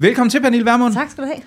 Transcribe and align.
Velkommen 0.00 0.30
til, 0.30 0.40
Pernille 0.42 0.66
Vermund. 0.66 0.94
Tak 0.94 1.10
skal 1.10 1.24
du 1.24 1.28
have. 1.28 1.42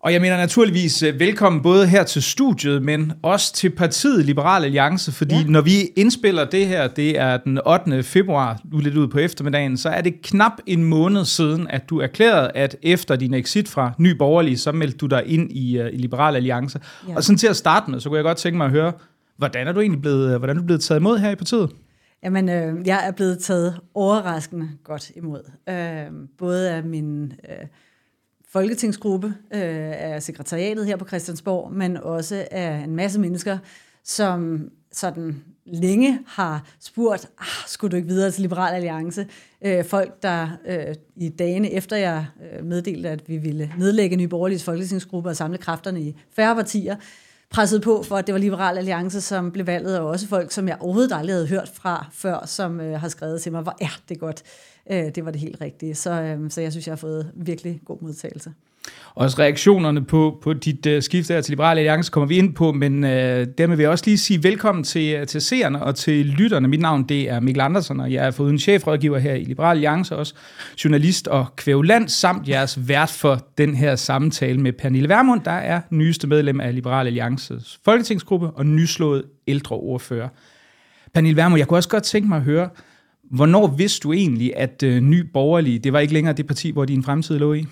Og 0.00 0.12
jeg 0.12 0.20
mener 0.20 0.36
naturligvis 0.36 1.02
øh, 1.02 1.20
velkommen 1.20 1.62
både 1.62 1.86
her 1.86 2.04
til 2.04 2.22
studiet, 2.22 2.82
men 2.82 3.12
også 3.22 3.54
til 3.54 3.70
partiet 3.70 4.24
Liberal 4.24 4.64
Alliance, 4.64 5.12
fordi 5.12 5.34
ja. 5.34 5.44
når 5.46 5.60
vi 5.60 5.70
indspiller 5.96 6.44
det 6.44 6.66
her, 6.66 6.88
det 6.88 7.18
er 7.18 7.36
den 7.36 7.60
8. 7.66 8.02
februar, 8.02 8.60
nu 8.72 8.78
lidt 8.78 8.96
ud 8.96 9.08
på 9.08 9.18
eftermiddagen, 9.18 9.76
så 9.76 9.88
er 9.88 10.00
det 10.00 10.22
knap 10.22 10.52
en 10.66 10.84
måned 10.84 11.24
siden, 11.24 11.66
at 11.70 11.90
du 11.90 12.00
erklærede, 12.00 12.50
at 12.54 12.76
efter 12.82 13.16
din 13.16 13.34
exit 13.34 13.68
fra 13.68 13.92
Ny 13.98 14.10
Borgerlige, 14.10 14.58
så 14.58 14.72
meldte 14.72 14.98
du 14.98 15.06
dig 15.06 15.22
ind 15.26 15.52
i, 15.52 15.80
uh, 15.80 15.86
i 15.86 15.96
Liberal 15.96 16.36
Alliance. 16.36 16.80
Ja. 17.08 17.16
Og 17.16 17.24
sådan 17.24 17.38
til 17.38 17.46
at 17.46 17.56
starte 17.56 17.90
med, 17.90 18.00
så 18.00 18.08
kunne 18.08 18.16
jeg 18.16 18.24
godt 18.24 18.38
tænke 18.38 18.56
mig 18.56 18.64
at 18.64 18.70
høre, 18.70 18.92
hvordan 19.36 19.68
er 19.68 19.72
du 19.72 19.80
egentlig 19.80 20.02
blevet, 20.02 20.38
hvordan 20.38 20.56
er 20.56 20.60
du 20.60 20.66
blevet 20.66 20.82
taget 20.82 21.00
imod 21.00 21.18
her 21.18 21.30
i 21.30 21.36
partiet? 21.36 21.70
Jamen, 22.22 22.48
øh, 22.48 22.86
jeg 22.86 23.06
er 23.06 23.10
blevet 23.10 23.38
taget 23.38 23.80
overraskende 23.94 24.68
godt 24.84 25.10
imod. 25.16 25.50
Øh, 25.68 26.28
både 26.38 26.70
af 26.70 26.84
min 26.84 27.24
øh, 27.24 27.66
folketingsgruppe, 28.52 29.26
øh, 29.26 30.12
af 30.14 30.22
sekretariatet 30.22 30.86
her 30.86 30.96
på 30.96 31.06
Christiansborg, 31.06 31.72
men 31.72 31.96
også 31.96 32.46
af 32.50 32.70
en 32.84 32.96
masse 32.96 33.20
mennesker, 33.20 33.58
som 34.04 34.70
sådan 34.92 35.44
længe 35.66 36.18
har 36.26 36.64
spurgt, 36.80 37.28
ah, 37.38 37.46
skulle 37.66 37.90
du 37.90 37.96
ikke 37.96 38.08
videre 38.08 38.30
til 38.30 38.42
Liberal 38.42 38.74
Alliance? 38.74 39.26
Øh, 39.62 39.84
folk, 39.84 40.22
der 40.22 40.48
øh, 40.66 40.94
i 41.16 41.28
dagene 41.28 41.72
efter 41.72 41.96
jeg 41.96 42.26
øh, 42.52 42.64
meddelte, 42.64 43.08
at 43.08 43.28
vi 43.28 43.36
ville 43.36 43.72
nedlægge 43.78 44.16
Nye 44.16 44.28
Borgerliges 44.28 44.64
folketingsgruppe 44.64 45.28
og 45.28 45.36
samle 45.36 45.58
kræfterne 45.58 46.00
i 46.00 46.16
færre 46.36 46.54
partier, 46.54 46.96
presset 47.50 47.82
på 47.82 48.02
for, 48.02 48.16
at 48.16 48.26
det 48.26 48.32
var 48.32 48.38
Liberal 48.38 48.78
Alliance, 48.78 49.20
som 49.20 49.52
blev 49.52 49.66
valget, 49.66 49.98
og 49.98 50.06
også 50.06 50.28
folk, 50.28 50.52
som 50.52 50.68
jeg 50.68 50.76
overhovedet 50.80 51.12
aldrig 51.12 51.34
havde 51.34 51.46
hørt 51.46 51.70
fra 51.74 52.06
før, 52.12 52.46
som 52.46 52.80
øh, 52.80 53.00
har 53.00 53.08
skrevet 53.08 53.42
til 53.42 53.52
mig, 53.52 53.62
hvor 53.62 53.76
er 53.80 54.00
det 54.08 54.20
godt. 54.20 54.42
Øh, 54.90 55.04
det 55.14 55.24
var 55.24 55.30
det 55.30 55.40
helt 55.40 55.60
rigtige. 55.60 55.94
Så, 55.94 56.22
øh, 56.22 56.50
så 56.50 56.60
jeg 56.60 56.72
synes, 56.72 56.86
jeg 56.86 56.92
har 56.92 56.96
fået 56.96 57.30
virkelig 57.34 57.80
god 57.84 57.98
modtagelse. 58.02 58.50
Også 59.14 59.38
reaktionerne 59.38 60.04
på, 60.04 60.38
på 60.42 60.52
dit 60.52 60.86
uh, 60.86 61.02
skift 61.02 61.28
der 61.28 61.40
til 61.40 61.52
Liberale 61.52 61.80
Alliance 61.80 62.10
kommer 62.10 62.26
vi 62.26 62.36
ind 62.36 62.54
på, 62.54 62.72
men 62.72 63.04
uh, 63.04 63.10
dermed 63.10 63.76
vil 63.76 63.82
jeg 63.82 63.90
også 63.90 64.04
lige 64.06 64.18
sige 64.18 64.42
velkommen 64.42 64.84
til, 64.84 65.14
øh, 65.14 65.26
til 65.26 65.40
seerne 65.40 65.82
og 65.82 65.94
til 65.94 66.26
lytterne. 66.26 66.68
Mit 66.68 66.80
navn 66.80 67.02
det 67.02 67.30
er 67.30 67.40
Mikkel 67.40 67.60
Andersen, 67.60 68.00
og 68.00 68.12
jeg 68.12 68.26
er 68.26 68.30
foruden 68.30 68.58
chefrådgiver 68.58 69.18
her 69.18 69.34
i 69.34 69.44
Liberale 69.44 69.70
Alliance, 69.70 70.16
også 70.16 70.34
journalist 70.84 71.28
og 71.28 71.46
kvævland, 71.56 72.08
samt 72.08 72.48
jeres 72.48 72.88
vært 72.88 73.10
for 73.10 73.46
den 73.58 73.74
her 73.74 73.96
samtale 73.96 74.60
med 74.60 74.72
Pernille 74.72 75.08
Vermund, 75.08 75.40
der 75.44 75.50
er 75.50 75.80
nyeste 75.90 76.26
medlem 76.26 76.60
af 76.60 76.74
Liberale 76.74 77.06
Alliances 77.06 77.80
folketingsgruppe 77.84 78.50
og 78.50 78.66
nyslået 78.66 79.24
ældre 79.46 79.76
ordfører. 79.76 80.28
Pernille 81.14 81.36
Vermund, 81.36 81.58
jeg 81.58 81.68
kunne 81.68 81.78
også 81.78 81.88
godt 81.88 82.02
tænke 82.02 82.28
mig 82.28 82.36
at 82.36 82.42
høre, 82.42 82.68
hvornår 83.30 83.66
vidste 83.66 84.00
du 84.02 84.12
egentlig, 84.12 84.56
at 84.56 84.82
øh, 84.82 85.00
Ny 85.00 85.20
Borgerlige, 85.32 85.78
det 85.78 85.92
var 85.92 85.98
ikke 85.98 86.14
længere 86.14 86.34
det 86.34 86.46
parti, 86.46 86.70
hvor 86.70 86.84
din 86.84 87.02
fremtid 87.02 87.38
lå 87.38 87.54
i? 87.54 87.66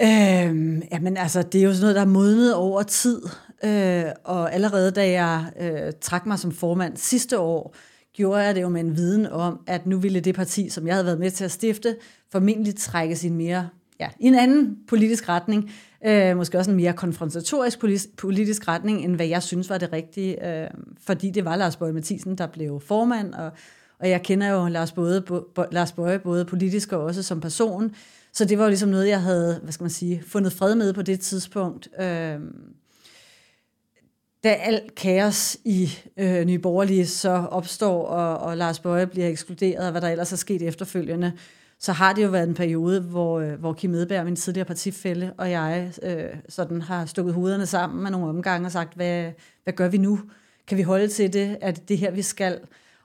Øhm, 0.00 0.82
jamen 0.92 1.16
altså, 1.16 1.42
det 1.42 1.60
er 1.60 1.64
jo 1.64 1.72
sådan 1.72 1.82
noget, 1.82 1.94
der 1.94 2.02
er 2.02 2.06
modnet 2.06 2.54
over 2.54 2.82
tid. 2.82 3.22
Øh, 3.64 4.04
og 4.24 4.54
allerede 4.54 4.90
da 4.90 5.10
jeg 5.10 5.44
øh, 5.60 5.92
trak 6.00 6.26
mig 6.26 6.38
som 6.38 6.52
formand 6.52 6.96
sidste 6.96 7.38
år, 7.38 7.74
gjorde 8.12 8.40
jeg 8.40 8.54
det 8.54 8.62
jo 8.62 8.68
med 8.68 8.80
en 8.80 8.96
viden 8.96 9.26
om, 9.26 9.60
at 9.66 9.86
nu 9.86 9.98
ville 9.98 10.20
det 10.20 10.34
parti, 10.34 10.68
som 10.68 10.86
jeg 10.86 10.94
havde 10.94 11.06
været 11.06 11.18
med 11.18 11.30
til 11.30 11.44
at 11.44 11.50
stifte, 11.50 11.96
formentlig 12.32 12.76
trække 12.76 13.16
sin 13.16 13.34
mere 13.34 13.68
ja, 14.00 14.08
i 14.20 14.26
en 14.26 14.34
anden 14.34 14.76
politisk 14.88 15.28
retning. 15.28 15.70
Øh, 16.06 16.36
måske 16.36 16.58
også 16.58 16.70
en 16.70 16.76
mere 16.76 16.92
konfrontatorisk 16.92 17.78
politisk 18.16 18.68
retning, 18.68 19.04
end 19.04 19.16
hvad 19.16 19.26
jeg 19.26 19.42
synes 19.42 19.70
var 19.70 19.78
det 19.78 19.92
rigtige. 19.92 20.48
Øh, 20.48 20.70
fordi 21.06 21.30
det 21.30 21.44
var 21.44 21.56
Lars 21.56 21.76
Borg 21.76 21.94
Mathisen, 21.94 22.38
der 22.38 22.46
blev 22.46 22.80
formand, 22.80 23.34
og, 23.34 23.52
og 24.02 24.10
jeg 24.10 24.22
kender 24.22 24.48
jo 24.48 24.68
Lars, 24.68 24.92
både, 24.92 25.20
bo, 25.20 25.64
Lars 25.72 25.92
Bøge 25.92 26.18
både 26.18 26.44
politisk 26.44 26.92
og 26.92 27.04
også 27.04 27.22
som 27.22 27.40
person. 27.40 27.94
Så 28.32 28.44
det 28.44 28.58
var 28.58 28.64
jo 28.64 28.68
ligesom 28.68 28.88
noget, 28.88 29.08
jeg 29.08 29.22
havde, 29.22 29.60
hvad 29.62 29.72
skal 29.72 29.84
man 29.84 29.90
sige, 29.90 30.22
fundet 30.26 30.52
fred 30.52 30.74
med 30.74 30.92
på 30.92 31.02
det 31.02 31.20
tidspunkt. 31.20 31.88
Øh, 32.00 32.40
da 34.44 34.48
alt 34.48 34.94
kaos 34.94 35.56
i 35.64 35.90
øh, 36.16 36.44
Nye 36.44 36.58
Borgerlige 36.58 37.06
så 37.06 37.30
opstår, 37.30 38.06
og, 38.06 38.38
og 38.38 38.56
Lars 38.56 38.78
Bøje 38.78 39.06
bliver 39.06 39.28
ekskluderet, 39.28 39.86
og 39.86 39.90
hvad 39.90 40.00
der 40.00 40.08
ellers 40.08 40.32
er 40.32 40.36
sket 40.36 40.62
efterfølgende, 40.62 41.32
så 41.78 41.92
har 41.92 42.12
det 42.12 42.24
jo 42.24 42.28
været 42.28 42.48
en 42.48 42.54
periode, 42.54 43.00
hvor, 43.00 43.40
øh, 43.40 43.52
hvor 43.52 43.72
Kim 43.72 43.94
Edberg, 43.94 44.24
min 44.24 44.36
tidligere 44.36 44.66
partifælle, 44.66 45.32
og 45.38 45.50
jeg 45.50 45.92
øh, 46.02 46.24
sådan 46.48 46.82
har 46.82 47.06
stukket 47.06 47.34
hovederne 47.34 47.66
sammen 47.66 48.02
med 48.02 48.10
nogle 48.10 48.26
omgange 48.26 48.66
og 48.66 48.72
sagt, 48.72 48.94
hvad, 48.94 49.32
hvad 49.64 49.74
gør 49.74 49.88
vi 49.88 49.98
nu? 49.98 50.20
Kan 50.66 50.78
vi 50.78 50.82
holde 50.82 51.08
til 51.08 51.32
det? 51.32 51.58
Er 51.60 51.70
det 51.70 51.88
det 51.88 51.98
her, 51.98 52.10
vi 52.10 52.22
skal? 52.22 52.60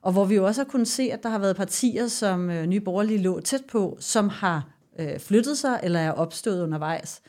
Og 0.08 0.14
hvor 0.14 0.26
vi 0.26 0.36
jo 0.36 0.46
også 0.46 0.62
har 0.62 0.70
kunnet 0.70 0.88
se, 0.88 1.10
at 1.14 1.24
der 1.24 1.30
har 1.30 1.40
været 1.40 1.56
partier, 1.56 2.08
som 2.08 2.50
øh, 2.50 2.66
Nye 2.66 2.80
Borgerlige 2.80 3.18
lå 3.20 3.40
tæt 3.40 3.62
på, 3.72 3.98
som 4.00 4.30
har 4.30 4.70
øh, 5.00 5.20
flyttet 5.20 5.58
sig 5.58 5.80
eller 5.84 6.00
er 6.00 6.12
opstået 6.12 6.64
undervejs. 6.64 7.22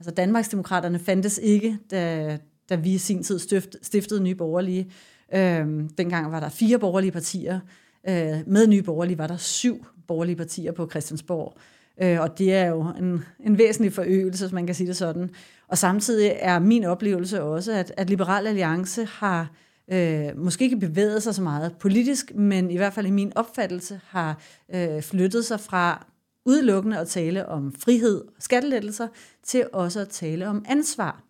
Altså 0.00 0.10
Danmarksdemokraterne 0.10 0.98
fandtes 0.98 1.40
ikke, 1.42 1.78
da, 1.90 2.38
da 2.68 2.74
vi 2.74 2.94
i 2.94 2.98
sin 2.98 3.22
tid 3.22 3.38
stift, 3.38 3.76
stiftede 3.82 4.22
Nye 4.22 4.34
Borgerlige. 4.34 4.90
Øh, 5.34 5.66
dengang 5.98 6.32
var 6.32 6.40
der 6.40 6.48
fire 6.48 6.78
borgerlige 6.78 7.12
partier. 7.12 7.60
Øh, 8.08 8.40
med 8.46 8.66
Nye 8.66 8.82
Borgerlige 8.82 9.18
var 9.18 9.26
der 9.26 9.36
syv 9.36 9.86
borgerlige 10.06 10.36
partier 10.36 10.72
på 10.72 10.88
Christiansborg. 10.90 11.58
Øh, 12.02 12.20
og 12.20 12.38
det 12.38 12.54
er 12.54 12.66
jo 12.66 12.92
en, 12.98 13.24
en 13.40 13.58
væsentlig 13.58 13.92
forøgelse, 13.92 14.44
hvis 14.44 14.52
man 14.52 14.66
kan 14.66 14.74
sige 14.74 14.86
det 14.86 14.96
sådan. 14.96 15.30
Og 15.68 15.78
samtidig 15.78 16.32
er 16.38 16.58
min 16.58 16.84
oplevelse 16.84 17.42
også, 17.42 17.72
at, 17.72 17.92
at 17.96 18.10
Liberal 18.10 18.46
Alliance 18.46 19.04
har 19.04 19.50
øh, 19.92 20.38
måske 20.38 20.64
ikke 20.64 20.76
bevæget 20.76 21.22
sig 21.22 21.34
så 21.34 21.42
meget 21.42 21.76
politisk, 21.78 22.34
men 22.34 22.70
i 22.70 22.76
hvert 22.76 22.92
fald 22.92 23.06
i 23.06 23.10
min 23.10 23.32
opfattelse 23.36 24.00
har 24.06 24.40
øh, 24.74 25.02
flyttet 25.02 25.44
sig 25.44 25.60
fra 25.60 26.06
udelukkende 26.46 26.98
at 26.98 27.08
tale 27.08 27.48
om 27.48 27.72
frihed 27.72 28.20
og 28.20 28.42
skattelettelser, 28.42 29.08
til 29.42 29.68
også 29.72 30.00
at 30.00 30.08
tale 30.08 30.48
om 30.48 30.64
ansvar. 30.68 31.22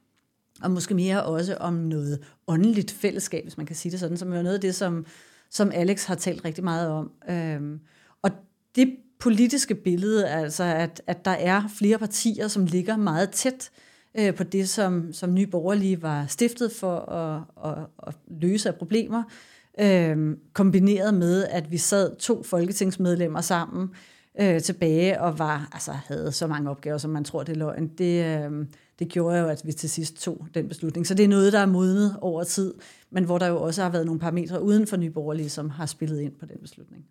Og 0.63 0.71
måske 0.71 0.95
mere 0.95 1.25
også 1.25 1.57
om 1.61 1.75
noget 1.75 2.25
åndeligt 2.47 2.91
fællesskab, 2.91 3.45
hvis 3.45 3.57
man 3.57 3.67
kan 3.67 3.77
sige 3.77 3.93
det 3.93 4.01
sådan, 4.01 4.17
som 4.17 4.33
er 4.33 4.43
noget 4.43 4.55
af 4.55 4.61
det, 4.61 4.75
som, 4.75 5.07
som 5.51 5.71
Alex 5.75 6.05
har 6.05 6.15
talt 6.15 6.45
rigtig 6.45 6.65
meget 6.65 6.89
om. 6.89 7.11
Øhm, 7.31 7.81
og 8.23 8.31
det 8.77 8.97
politiske 9.21 9.75
billede, 9.75 10.29
altså 10.29 10.65
at, 10.65 11.03
at 11.07 11.25
der 11.25 11.31
er 11.31 11.63
flere 11.79 11.99
partier, 11.99 12.49
som 12.49 12.67
ligger 12.67 12.97
meget 12.97 13.31
tæt 13.31 13.71
øh, 13.73 13.94
Øh, 14.19 14.35
på 14.35 14.45
det, 14.45 14.69
som, 14.69 15.13
som 15.13 15.35
Nye 15.35 15.47
Borgerlige 15.47 16.03
var 16.03 16.27
stiftet 16.27 16.73
for 16.73 16.97
at, 16.97 17.43
at, 17.65 17.87
at 18.07 18.15
løse 18.41 18.69
af 18.69 18.75
problemer, 18.75 19.23
øh, 19.81 20.37
kombineret 20.53 21.15
med, 21.15 21.45
at 21.45 21.71
vi 21.71 21.79
sad 21.79 22.17
to 22.17 22.43
folketingsmedlemmer 22.43 23.41
sammen, 23.41 23.91
øh, 24.41 24.61
tilbage 24.61 25.21
og 25.21 25.39
var, 25.39 25.69
altså, 25.73 25.93
havde 25.93 26.33
så 26.33 26.47
mange 26.47 26.71
opgaver, 26.71 26.99
som 26.99 27.11
man 27.11 27.25
tror, 27.25 27.43
det 27.43 27.53
er 27.53 27.59
løgn. 27.59 27.89
Det, 27.89 28.25
øh, 28.25 28.67
det 28.99 29.09
gjorde 29.09 29.39
jo, 29.39 29.49
at 29.49 29.63
vi 29.65 29.73
til 29.73 29.91
sidst 29.91 30.23
tog 30.23 30.47
den 30.55 30.69
beslutning. 30.69 31.07
Så 31.07 31.15
det 31.15 31.25
er 31.25 31.29
noget, 31.29 31.53
der 31.53 31.59
er 31.59 31.67
modnet 31.67 32.17
over 32.21 32.45
tid, 32.45 32.75
men 33.11 33.25
hvor 33.25 33.39
der 33.39 33.47
jo 33.47 33.63
også 33.63 33.83
har 33.83 33.91
været 33.91 34.07
nogle 34.07 34.21
parametre 34.21 34.63
uden 34.63 34.87
for 34.87 34.97
Nyborgerlige, 34.97 35.49
som 35.49 35.71
har 35.71 35.87
spillet 35.87 36.21
ind 36.21 36.33
på 36.33 36.47
den 36.47 36.59
beslutning. 36.63 37.05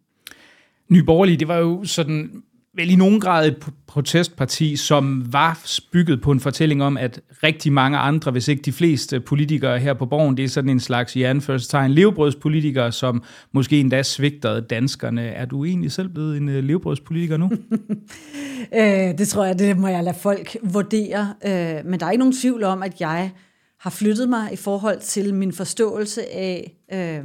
Nyborgerlige, 0.90 1.38
det 1.38 1.47
var 1.47 1.58
jo 1.58 1.84
sådan 1.84 2.44
vel 2.75 2.91
i 2.91 2.95
nogen 2.95 3.19
grad 3.19 3.47
et 3.47 3.57
protestparti, 3.88 4.75
som 4.75 5.34
var 5.34 5.79
bygget 5.91 6.22
på 6.22 6.31
en 6.31 6.39
fortælling 6.39 6.84
om, 6.84 6.97
at 6.97 7.22
rigtig 7.44 7.73
mange 7.73 7.97
andre, 7.97 8.31
hvis 8.31 8.47
ikke 8.47 8.61
de 8.61 8.72
fleste 8.72 9.19
politikere 9.19 9.79
her 9.79 9.94
på 9.94 10.06
borgen, 10.06 10.38
det 10.38 10.45
er 10.45 10.50
sådan 10.50 10.69
en 10.69 10.79
slags 10.79 11.16
i 11.16 11.23
anførselstegn 11.23 11.91
levebrødspolitikere, 11.91 12.91
som 12.91 13.23
måske 13.51 13.79
endda 13.79 14.03
svigtede 14.03 14.62
danskerne. 14.62 15.22
Er 15.22 15.45
du 15.45 15.66
egentlig 15.66 15.91
selv 15.91 16.09
blevet 16.09 16.38
en 16.38 16.50
øh, 16.50 16.63
levebrødspolitiker 16.63 17.38
nu? 17.38 17.51
øh, 18.79 19.17
det 19.17 19.28
tror 19.28 19.45
jeg, 19.45 19.59
det 19.59 19.78
må 19.78 19.88
jeg 19.88 20.03
lade 20.03 20.17
folk 20.22 20.57
vurdere. 20.63 21.33
Øh, 21.45 21.85
men 21.85 22.00
der 22.00 22.06
er 22.06 22.12
ikke 22.12 22.19
nogen 22.19 22.38
tvivl 22.41 22.63
om, 22.63 22.83
at 22.83 23.01
jeg 23.01 23.31
har 23.79 23.89
flyttet 23.89 24.29
mig 24.29 24.53
i 24.53 24.56
forhold 24.56 25.00
til 25.00 25.33
min 25.33 25.53
forståelse 25.53 26.33
af, 26.33 26.78
øh, 26.94 27.23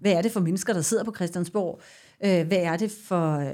hvad 0.00 0.12
er 0.12 0.22
det 0.22 0.32
for 0.32 0.40
mennesker, 0.40 0.72
der 0.72 0.80
sidder 0.80 1.04
på 1.04 1.12
Christiansborg? 1.16 1.80
Øh, 1.80 2.05
Øh, 2.24 2.46
hvad 2.46 2.58
er 2.58 2.76
det 2.76 2.90
for, 2.90 3.38
øh, 3.38 3.52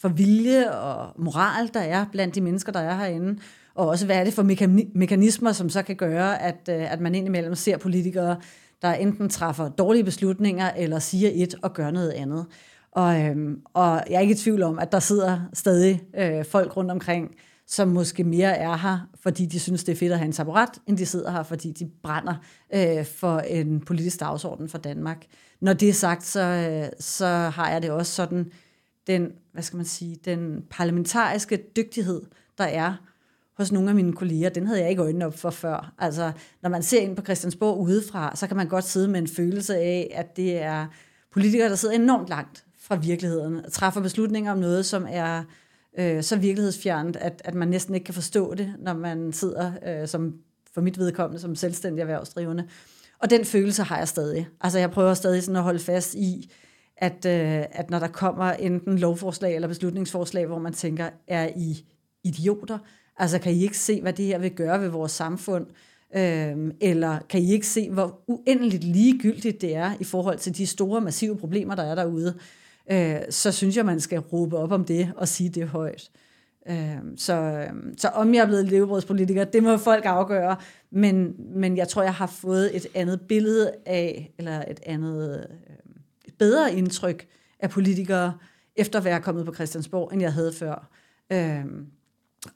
for 0.00 0.08
vilje 0.08 0.72
og 0.72 1.12
moral, 1.18 1.70
der 1.74 1.80
er 1.80 2.06
blandt 2.12 2.34
de 2.34 2.40
mennesker, 2.40 2.72
der 2.72 2.80
er 2.80 2.96
herinde? 2.96 3.40
Og 3.74 3.88
også, 3.88 4.06
hvad 4.06 4.16
er 4.16 4.24
det 4.24 4.32
for 4.32 4.42
mekanismer, 4.94 5.52
som 5.52 5.68
så 5.68 5.82
kan 5.82 5.96
gøre, 5.96 6.42
at, 6.42 6.68
øh, 6.70 6.92
at 6.92 7.00
man 7.00 7.14
indimellem 7.14 7.54
ser 7.54 7.76
politikere, 7.76 8.36
der 8.82 8.92
enten 8.92 9.28
træffer 9.28 9.68
dårlige 9.68 10.04
beslutninger, 10.04 10.70
eller 10.76 10.98
siger 10.98 11.30
et 11.34 11.54
og 11.62 11.74
gør 11.74 11.90
noget 11.90 12.10
andet. 12.10 12.46
Og, 12.92 13.20
øhm, 13.20 13.60
og 13.74 14.02
jeg 14.10 14.16
er 14.16 14.20
ikke 14.20 14.32
i 14.32 14.36
tvivl 14.36 14.62
om, 14.62 14.78
at 14.78 14.92
der 14.92 14.98
sidder 14.98 15.40
stadig 15.52 16.02
øh, 16.18 16.44
folk 16.44 16.76
rundt 16.76 16.90
omkring, 16.90 17.30
som 17.66 17.88
måske 17.88 18.24
mere 18.24 18.56
er 18.56 18.76
her, 18.76 18.98
fordi 19.22 19.46
de 19.46 19.60
synes, 19.60 19.84
det 19.84 19.92
er 19.92 19.96
fedt 19.96 20.12
at 20.12 20.18
have 20.18 20.26
en 20.26 20.32
taburet, 20.32 20.68
end 20.86 20.96
de 20.96 21.06
sidder 21.06 21.30
her, 21.30 21.42
fordi 21.42 21.72
de 21.72 21.90
brænder 22.02 22.34
øh, 22.74 23.04
for 23.04 23.38
en 23.38 23.80
politisk 23.80 24.20
dagsorden 24.20 24.68
for 24.68 24.78
Danmark. 24.78 25.26
Når 25.64 25.72
det 25.72 25.88
er 25.88 25.92
sagt, 25.92 26.24
så, 26.24 26.40
øh, 26.40 26.88
så 27.00 27.26
har 27.26 27.70
jeg 27.70 27.82
det 27.82 27.90
også 27.90 28.12
sådan, 28.12 28.52
den, 29.06 29.32
hvad 29.52 29.62
skal 29.62 29.76
man 29.76 29.86
sige, 29.86 30.16
den 30.24 30.64
parlamentariske 30.70 31.62
dygtighed, 31.76 32.22
der 32.58 32.64
er 32.64 32.94
hos 33.56 33.72
nogle 33.72 33.88
af 33.88 33.94
mine 33.94 34.12
kolleger, 34.12 34.48
den 34.48 34.66
havde 34.66 34.80
jeg 34.80 34.90
ikke 34.90 35.02
øjnene 35.02 35.26
op 35.26 35.38
for 35.38 35.50
før. 35.50 35.94
Altså, 35.98 36.32
når 36.62 36.70
man 36.70 36.82
ser 36.82 37.00
ind 37.00 37.16
på 37.16 37.22
Christiansborg 37.22 37.78
udefra, 37.78 38.36
så 38.36 38.46
kan 38.46 38.56
man 38.56 38.68
godt 38.68 38.84
sidde 38.84 39.08
med 39.08 39.20
en 39.20 39.28
følelse 39.28 39.76
af, 39.76 40.12
at 40.14 40.36
det 40.36 40.62
er 40.62 40.86
politikere, 41.30 41.68
der 41.68 41.74
sidder 41.74 41.94
enormt 41.94 42.28
langt 42.28 42.64
fra 42.78 42.96
virkeligheden, 42.96 43.64
og 43.64 43.72
træffer 43.72 44.00
beslutninger 44.00 44.52
om 44.52 44.58
noget, 44.58 44.86
som 44.86 45.06
er 45.10 45.42
øh, 45.98 46.22
så 46.22 46.36
virkelighedsfjernt, 46.36 47.16
at, 47.16 47.42
at 47.44 47.54
man 47.54 47.68
næsten 47.68 47.94
ikke 47.94 48.04
kan 48.04 48.14
forstå 48.14 48.54
det, 48.54 48.74
når 48.78 48.94
man 48.94 49.32
sidder 49.32 49.72
øh, 49.86 50.08
som 50.08 50.34
for 50.74 50.80
mit 50.80 50.98
vedkommende 50.98 51.40
som 51.40 51.54
selvstændig 51.54 52.00
erhvervsdrivende. 52.00 52.68
Og 53.22 53.30
den 53.30 53.44
følelse 53.44 53.82
har 53.82 53.98
jeg 53.98 54.08
stadig. 54.08 54.48
Altså 54.60 54.78
jeg 54.78 54.90
prøver 54.90 55.14
stadig 55.14 55.42
sådan 55.42 55.56
at 55.56 55.62
holde 55.62 55.78
fast 55.78 56.14
i, 56.14 56.52
at, 56.96 57.26
øh, 57.26 57.64
at 57.72 57.90
når 57.90 57.98
der 57.98 58.08
kommer 58.08 58.52
enten 58.52 58.98
lovforslag 58.98 59.54
eller 59.54 59.68
beslutningsforslag, 59.68 60.46
hvor 60.46 60.58
man 60.58 60.72
tænker, 60.72 61.10
er 61.28 61.48
I 61.56 61.84
idioter? 62.24 62.78
Altså 63.16 63.38
kan 63.38 63.52
I 63.52 63.62
ikke 63.62 63.78
se, 63.78 64.00
hvad 64.00 64.12
det 64.12 64.24
her 64.24 64.38
vil 64.38 64.50
gøre 64.50 64.80
ved 64.80 64.88
vores 64.88 65.12
samfund? 65.12 65.66
Øhm, 66.16 66.72
eller 66.80 67.18
kan 67.28 67.40
I 67.40 67.52
ikke 67.52 67.66
se, 67.66 67.90
hvor 67.90 68.20
uendeligt 68.26 68.84
ligegyldigt 68.84 69.60
det 69.60 69.76
er 69.76 69.92
i 70.00 70.04
forhold 70.04 70.38
til 70.38 70.56
de 70.56 70.66
store, 70.66 71.00
massive 71.00 71.36
problemer, 71.36 71.74
der 71.74 71.82
er 71.82 71.94
derude? 71.94 72.34
Øh, 72.90 73.16
så 73.30 73.52
synes 73.52 73.76
jeg, 73.76 73.84
man 73.86 74.00
skal 74.00 74.18
råbe 74.18 74.56
op 74.56 74.72
om 74.72 74.84
det 74.84 75.12
og 75.16 75.28
sige 75.28 75.50
det 75.50 75.68
højt. 75.68 76.10
Øh, 76.70 76.98
så, 77.16 77.34
øhm, 77.34 77.98
så 77.98 78.08
om 78.08 78.34
jeg 78.34 78.42
er 78.42 78.46
blevet 78.46 78.68
levebrødspolitiker, 78.68 79.44
det 79.44 79.62
må 79.62 79.76
folk 79.76 80.04
afgøre, 80.04 80.56
men, 80.90 81.34
men 81.38 81.76
jeg 81.76 81.88
tror, 81.88 82.02
jeg 82.02 82.14
har 82.14 82.26
fået 82.26 82.76
et 82.76 82.86
andet 82.94 83.20
billede 83.20 83.72
af, 83.86 84.34
eller 84.38 84.64
et 84.70 84.80
andet 84.86 85.46
øhm, 85.50 85.96
et 86.24 86.34
bedre 86.38 86.74
indtryk 86.74 87.26
af 87.60 87.70
politikere, 87.70 88.34
efter 88.76 88.98
at 88.98 89.04
være 89.04 89.20
kommet 89.20 89.46
på 89.46 89.54
Christiansborg, 89.54 90.12
end 90.12 90.22
jeg 90.22 90.32
havde 90.32 90.52
før. 90.52 90.90
Øh, 91.32 91.64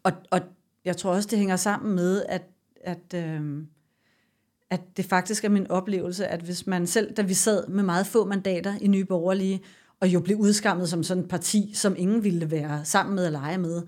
og, 0.02 0.12
og 0.30 0.40
jeg 0.84 0.96
tror 0.96 1.14
også, 1.14 1.28
det 1.30 1.38
hænger 1.38 1.56
sammen 1.56 1.94
med, 1.94 2.22
at, 2.28 2.42
at, 2.80 3.14
øh, 3.14 3.62
at 4.70 4.80
det 4.96 5.04
faktisk 5.04 5.44
er 5.44 5.48
min 5.48 5.70
oplevelse, 5.70 6.26
at 6.26 6.40
hvis 6.40 6.66
man 6.66 6.86
selv, 6.86 7.14
da 7.14 7.22
vi 7.22 7.34
sad 7.34 7.66
med 7.68 7.82
meget 7.82 8.06
få 8.06 8.24
mandater 8.24 8.74
i 8.80 8.86
Nye 8.86 9.04
Borgerlige, 9.04 9.60
og 10.00 10.08
jo 10.08 10.20
blev 10.20 10.36
udskammet 10.36 10.88
som 10.88 11.02
sådan 11.02 11.22
et 11.22 11.28
parti, 11.28 11.72
som 11.74 11.94
ingen 11.98 12.24
ville 12.24 12.50
være 12.50 12.80
sammen 12.84 13.14
med 13.14 13.26
eller 13.26 13.40
lege 13.40 13.58
med. 13.58 13.82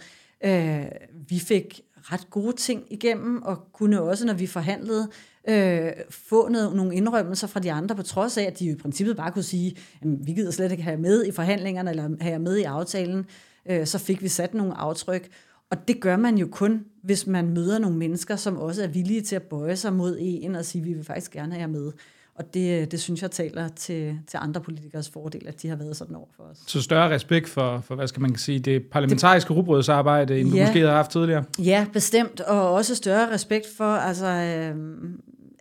Øh, 0.45 0.87
vi 1.29 1.39
fik 1.39 1.81
ret 2.03 2.31
gode 2.31 2.57
ting 2.57 2.83
igennem, 2.91 3.43
og 3.43 3.73
kunne 3.73 4.03
også, 4.03 4.27
når 4.27 4.35
vi 4.35 4.47
forhandlede, 4.47 5.09
øh, 5.49 5.93
få 6.11 6.49
noget, 6.49 6.77
nogle 6.77 6.95
indrømmelser 6.95 7.47
fra 7.47 7.61
de 7.61 7.73
andre, 7.73 7.97
på 7.97 8.03
trods 8.03 8.39
af, 8.39 8.43
at 8.43 8.59
de 8.59 8.67
jo 8.67 8.73
i 8.73 8.79
princippet 8.79 9.17
bare 9.17 9.33
kunne 9.33 9.43
sige, 9.43 9.77
at 10.03 10.09
vi 10.27 10.33
gider 10.33 10.51
slet 10.51 10.71
ikke 10.71 10.83
have 10.83 11.01
med 11.01 11.27
i 11.27 11.33
forhandlingerne, 11.33 11.91
eller 11.91 12.11
have 12.21 12.39
med 12.39 12.57
i 12.57 12.63
aftalen. 12.63 13.27
Øh, 13.67 13.87
så 13.87 13.99
fik 13.99 14.23
vi 14.23 14.29
sat 14.29 14.55
nogle 14.55 14.75
aftryk. 14.75 15.29
Og 15.71 15.89
det 15.89 16.01
gør 16.01 16.17
man 16.17 16.39
jo 16.39 16.49
kun, 16.53 16.85
hvis 17.03 17.27
man 17.27 17.49
møder 17.49 17.79
nogle 17.79 17.97
mennesker, 17.97 18.37
som 18.37 18.57
også 18.57 18.83
er 18.83 18.87
villige 18.87 19.21
til 19.21 19.37
at 19.37 19.43
bøje 19.43 19.77
sig 19.77 19.93
mod 19.93 20.17
en 20.21 20.55
og 20.55 20.65
sige, 20.65 20.85
vi 20.85 20.93
vil 20.93 21.05
faktisk 21.05 21.31
gerne 21.31 21.53
have 21.53 21.61
jer 21.61 21.67
med. 21.67 21.93
Og 22.41 22.55
det, 22.55 22.93
det 22.93 23.01
synes 23.01 23.23
jeg 23.23 23.31
taler 23.31 23.69
til, 23.69 24.19
til 24.27 24.39
andre 24.43 24.61
politikers 24.61 25.09
fordel, 25.09 25.47
at 25.47 25.63
de 25.63 25.69
har 25.69 25.77
været 25.77 25.97
sådan 25.97 26.17
over 26.17 26.27
for 26.37 26.43
os. 26.43 26.59
Så 26.67 26.83
større 26.83 27.11
respekt 27.11 27.49
for, 27.49 27.81
for 27.81 27.95
hvad 27.95 28.09
skal 28.09 28.23
man 28.23 28.37
sige, 28.37 28.59
det 28.59 28.87
parlamentariske 28.87 29.53
rugbrødsarbejde, 29.55 30.41
end 30.41 30.55
ja, 30.55 30.61
du 30.61 30.67
måske 30.67 30.81
har 30.81 30.93
haft 30.93 31.11
tidligere? 31.11 31.45
Ja, 31.59 31.87
bestemt. 31.93 32.41
Og 32.41 32.73
også 32.73 32.95
større 32.95 33.33
respekt 33.33 33.67
for, 33.77 33.85
altså, 33.85 34.27
øh, 34.27 34.75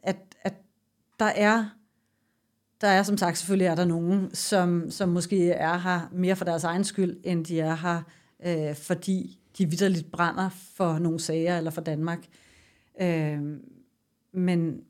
at, 0.04 0.16
at 0.42 0.54
der 1.20 1.26
er 1.26 1.66
der 2.82 2.88
er 2.88 3.04
som 3.04 3.18
sagt 3.18 3.38
selvfølgelig 3.38 3.68
er 3.68 3.76
der 3.76 3.86
nogen, 3.86 4.36
som, 4.36 4.92
som 4.92 5.10
måske 5.10 5.50
er 5.50 5.78
her 5.78 6.10
mere 6.12 6.36
for 6.36 6.46
deres 6.46 6.64
egen 6.64 6.84
skyld, 6.84 7.18
end 7.24 7.46
de 7.46 7.60
er 7.60 7.76
her, 7.76 8.02
øh, 8.46 8.76
fordi 8.76 9.40
de 9.58 9.70
vidderligt 9.70 10.12
brænder 10.12 10.50
for 10.76 11.00
nogle 11.00 11.20
sager 11.20 11.58
eller 11.58 11.72
for 11.72 11.82
Danmark. 11.82 12.20
Øh, 13.02 13.40
men, 14.34 14.82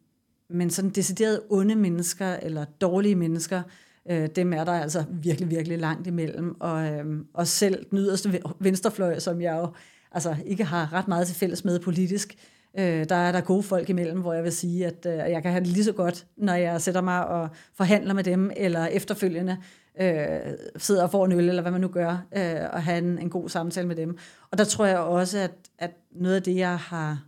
men 0.49 0.69
sådan 0.69 0.89
decideret 0.89 1.41
onde 1.49 1.75
mennesker 1.75 2.35
eller 2.41 2.65
dårlige 2.81 3.15
mennesker, 3.15 3.61
øh, 4.09 4.27
dem 4.35 4.53
er 4.53 4.63
der 4.63 4.71
altså 4.71 5.03
virkelig, 5.09 5.49
virkelig 5.49 5.79
langt 5.79 6.07
imellem. 6.07 6.61
Og, 6.61 6.85
øh, 6.85 7.05
og 7.33 7.47
selv 7.47 7.85
den 7.89 7.97
yderste 7.97 8.41
venstrefløj, 8.59 9.19
som 9.19 9.41
jeg 9.41 9.57
jo 9.57 9.67
altså, 10.11 10.35
ikke 10.45 10.63
har 10.63 10.93
ret 10.93 11.07
meget 11.07 11.27
til 11.27 11.35
fælles 11.35 11.65
med 11.65 11.79
politisk, 11.79 12.35
øh, 12.79 13.09
der 13.09 13.15
er 13.15 13.31
der 13.31 13.41
gode 13.41 13.63
folk 13.63 13.89
imellem, 13.89 14.21
hvor 14.21 14.33
jeg 14.33 14.43
vil 14.43 14.51
sige, 14.51 14.85
at 14.85 15.05
øh, 15.05 15.13
jeg 15.13 15.41
kan 15.41 15.51
have 15.51 15.63
det 15.63 15.73
lige 15.73 15.83
så 15.83 15.91
godt, 15.91 16.25
når 16.37 16.53
jeg 16.53 16.81
sætter 16.81 17.01
mig 17.01 17.27
og 17.27 17.49
forhandler 17.73 18.13
med 18.13 18.23
dem, 18.23 18.51
eller 18.57 18.85
efterfølgende 18.85 19.57
øh, 20.01 20.39
sidder 20.77 21.03
og 21.03 21.11
får 21.11 21.25
en 21.25 21.31
øl, 21.31 21.49
eller 21.49 21.61
hvad 21.61 21.71
man 21.71 21.81
nu 21.81 21.87
gør, 21.87 22.25
øh, 22.37 22.55
og 22.73 22.83
have 22.83 22.97
en, 22.97 23.19
en 23.19 23.29
god 23.29 23.49
samtale 23.49 23.87
med 23.87 23.95
dem. 23.95 24.17
Og 24.51 24.57
der 24.57 24.63
tror 24.63 24.85
jeg 24.85 24.97
også, 24.99 25.37
at, 25.37 25.51
at 25.79 25.91
noget 26.11 26.35
af 26.35 26.43
det, 26.43 26.55
jeg 26.55 26.77
har 26.77 27.23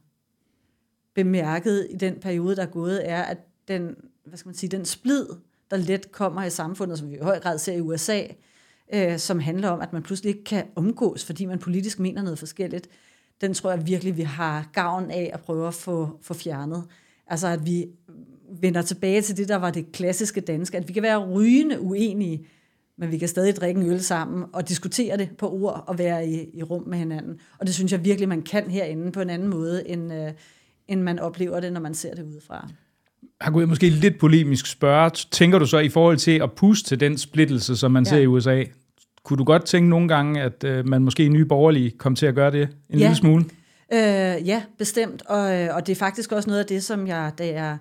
bemærket 1.16 1.88
i 1.90 1.96
den 1.96 2.16
periode, 2.22 2.56
der 2.56 2.62
er 2.62 2.72
gået, 2.72 3.10
er, 3.10 3.22
at 3.22 3.38
den, 3.68 3.96
hvad 4.26 4.38
skal 4.38 4.50
man 4.50 4.56
sige, 4.56 4.70
den 4.70 4.86
splid, 4.86 5.26
der 5.72 5.78
let 5.78 6.12
kommer 6.12 6.44
i 6.44 6.50
samfundet, 6.50 7.00
som 7.00 7.10
vi 7.10 7.16
i 7.16 7.20
høj 7.22 7.40
grad 7.40 7.58
ser 7.58 7.74
i 7.74 7.82
USA, 7.82 8.22
øh, 8.94 9.20
som 9.20 9.40
handler 9.40 9.70
om, 9.70 9.82
at 9.82 9.94
man 9.94 10.04
pludselig 10.04 10.30
ikke 10.30 10.44
kan 10.44 10.64
omgås, 10.76 11.26
fordi 11.26 11.46
man 11.46 11.60
politisk 11.60 12.00
mener 12.00 12.22
noget 12.22 12.40
forskelligt, 12.40 12.88
den 13.42 13.54
tror 13.54 13.72
jeg 13.72 13.88
virkelig, 13.88 14.18
vi 14.18 14.22
har 14.22 14.70
gavn 14.74 15.12
af 15.12 15.32
at 15.34 15.40
prøve 15.40 15.68
at 15.68 15.74
få, 15.74 16.10
få 16.22 16.34
fjernet. 16.34 16.84
Altså 17.28 17.48
at 17.48 17.66
vi 17.66 17.88
vender 18.52 18.82
tilbage 18.82 19.22
til 19.22 19.38
det, 19.38 19.50
der 19.50 19.56
var 19.56 19.72
det 19.72 19.92
klassiske 19.92 20.42
danske, 20.42 20.78
at 20.78 20.88
vi 20.88 20.94
kan 20.94 21.04
være 21.04 21.32
rygende 21.32 21.82
uenige, 21.82 22.46
men 22.98 23.12
vi 23.12 23.18
kan 23.18 23.28
stadig 23.28 23.56
drikke 23.56 23.82
en 23.82 23.92
øl 23.92 24.04
sammen 24.04 24.46
og 24.54 24.70
diskutere 24.70 25.18
det 25.18 25.30
på 25.38 25.50
ord 25.50 25.84
og 25.88 25.98
være 25.98 26.28
i, 26.28 26.50
i 26.54 26.64
rum 26.64 26.84
med 26.88 26.98
hinanden. 26.98 27.40
Og 27.60 27.68
det 27.68 27.76
synes 27.76 27.92
jeg 27.92 28.06
virkelig, 28.06 28.30
man 28.30 28.42
kan 28.42 28.70
herinde 28.70 29.12
på 29.12 29.22
en 29.22 29.30
anden 29.30 29.48
måde, 29.48 29.90
end, 29.90 30.14
øh, 30.14 30.32
end 30.92 31.02
man 31.02 31.20
oplever 31.20 31.60
det, 31.60 31.74
når 31.74 31.82
man 31.82 31.94
ser 31.94 32.16
det 32.16 32.24
udefra. 32.24 32.68
Har 33.42 33.52
kunne 33.52 33.62
jeg 33.62 33.70
måske 33.70 33.90
lidt 33.90 34.20
polemisk 34.20 34.66
spørge, 34.66 35.10
tænker 35.32 35.60
du 35.60 35.66
så 35.66 35.80
i 35.80 35.90
forhold 35.90 36.18
til 36.18 36.42
at 36.42 36.52
puste 36.52 36.90
til 36.90 37.00
den 37.00 37.18
splittelse, 37.18 37.78
som 37.78 37.92
man 37.92 38.04
ja. 38.04 38.10
ser 38.10 38.18
i 38.18 38.28
USA? 38.28 38.64
Kunne 39.24 39.38
du 39.38 39.44
godt 39.44 39.66
tænke 39.66 39.90
nogle 39.90 40.08
gange, 40.08 40.42
at 40.42 40.64
øh, 40.64 40.88
man 40.88 41.02
måske 41.02 41.26
i 41.26 41.30
Nye 41.30 41.46
Borgerlige 41.46 41.92
kom 41.92 42.16
til 42.16 42.26
at 42.26 42.36
gøre 42.36 42.52
det 42.52 42.62
en 42.62 43.00
ja. 43.00 43.06
lille 43.06 43.16
smule? 43.16 43.46
Øh, 43.94 44.48
ja, 44.48 44.64
bestemt. 44.78 45.24
Og, 45.26 45.60
øh, 45.60 45.76
og 45.76 45.88
det 45.88 45.92
er 45.92 45.96
faktisk 45.96 46.32
også 46.32 46.50
noget 46.50 46.60
af 46.60 46.66
det, 46.66 46.84
som 46.84 47.08
jeg, 47.08 47.32
da 47.38 47.48
jeg 47.48 47.78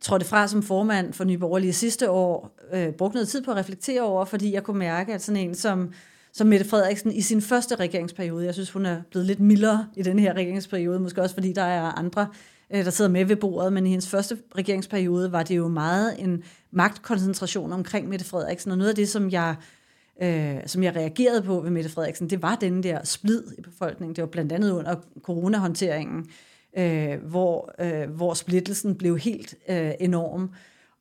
trådte 0.00 0.26
fra 0.26 0.48
som 0.48 0.62
formand 0.62 1.12
for 1.12 1.24
Nye 1.24 1.38
Borgerlige 1.38 1.72
sidste 1.72 2.10
år, 2.10 2.56
øh, 2.72 2.92
brugte 2.92 3.16
noget 3.16 3.28
tid 3.28 3.42
på 3.42 3.50
at 3.50 3.56
reflektere 3.56 4.02
over, 4.02 4.24
fordi 4.24 4.52
jeg 4.52 4.62
kunne 4.62 4.78
mærke, 4.78 5.14
at 5.14 5.22
sådan 5.22 5.48
en 5.48 5.54
som 5.54 5.92
som 6.38 6.46
Mette 6.46 6.66
Frederiksen 6.66 7.12
i 7.12 7.20
sin 7.20 7.42
første 7.42 7.74
regeringsperiode. 7.74 8.44
Jeg 8.44 8.54
synes, 8.54 8.70
hun 8.70 8.86
er 8.86 9.02
blevet 9.10 9.26
lidt 9.26 9.40
mildere 9.40 9.86
i 9.96 10.02
den 10.02 10.18
her 10.18 10.32
regeringsperiode, 10.32 11.00
måske 11.00 11.22
også 11.22 11.34
fordi 11.34 11.52
der 11.52 11.62
er 11.62 11.98
andre, 11.98 12.28
øh, 12.70 12.84
der 12.84 12.90
sidder 12.90 13.10
med 13.10 13.24
ved 13.24 13.36
bordet, 13.36 13.72
men 13.72 13.86
i 13.86 13.90
hendes 13.90 14.08
første 14.08 14.38
regeringsperiode 14.56 15.32
var 15.32 15.42
det 15.42 15.56
jo 15.56 15.68
meget 15.68 16.22
en 16.22 16.42
magtkoncentration 16.70 17.72
omkring 17.72 18.08
Mette 18.08 18.24
Frederiksen, 18.24 18.70
og 18.70 18.78
noget 18.78 18.88
af 18.88 18.96
det, 18.96 19.08
som 19.08 19.30
jeg 19.30 19.56
øh, 20.22 20.56
som 20.66 20.82
jeg 20.82 20.96
reagerede 20.96 21.42
på 21.42 21.60
ved 21.60 21.70
Mette 21.70 21.90
Frederiksen, 21.90 22.30
det 22.30 22.42
var 22.42 22.54
den 22.54 22.82
der 22.82 23.04
splid 23.04 23.42
i 23.58 23.60
befolkningen. 23.60 24.16
Det 24.16 24.22
var 24.22 24.28
blandt 24.28 24.52
andet 24.52 24.70
under 24.70 24.94
coronahåndteringen, 25.22 26.26
øh, 26.78 27.24
hvor, 27.24 27.74
øh, 27.80 28.10
hvor 28.10 28.34
splittelsen 28.34 28.94
blev 28.94 29.18
helt 29.18 29.54
øh, 29.68 29.92
enorm. 30.00 30.50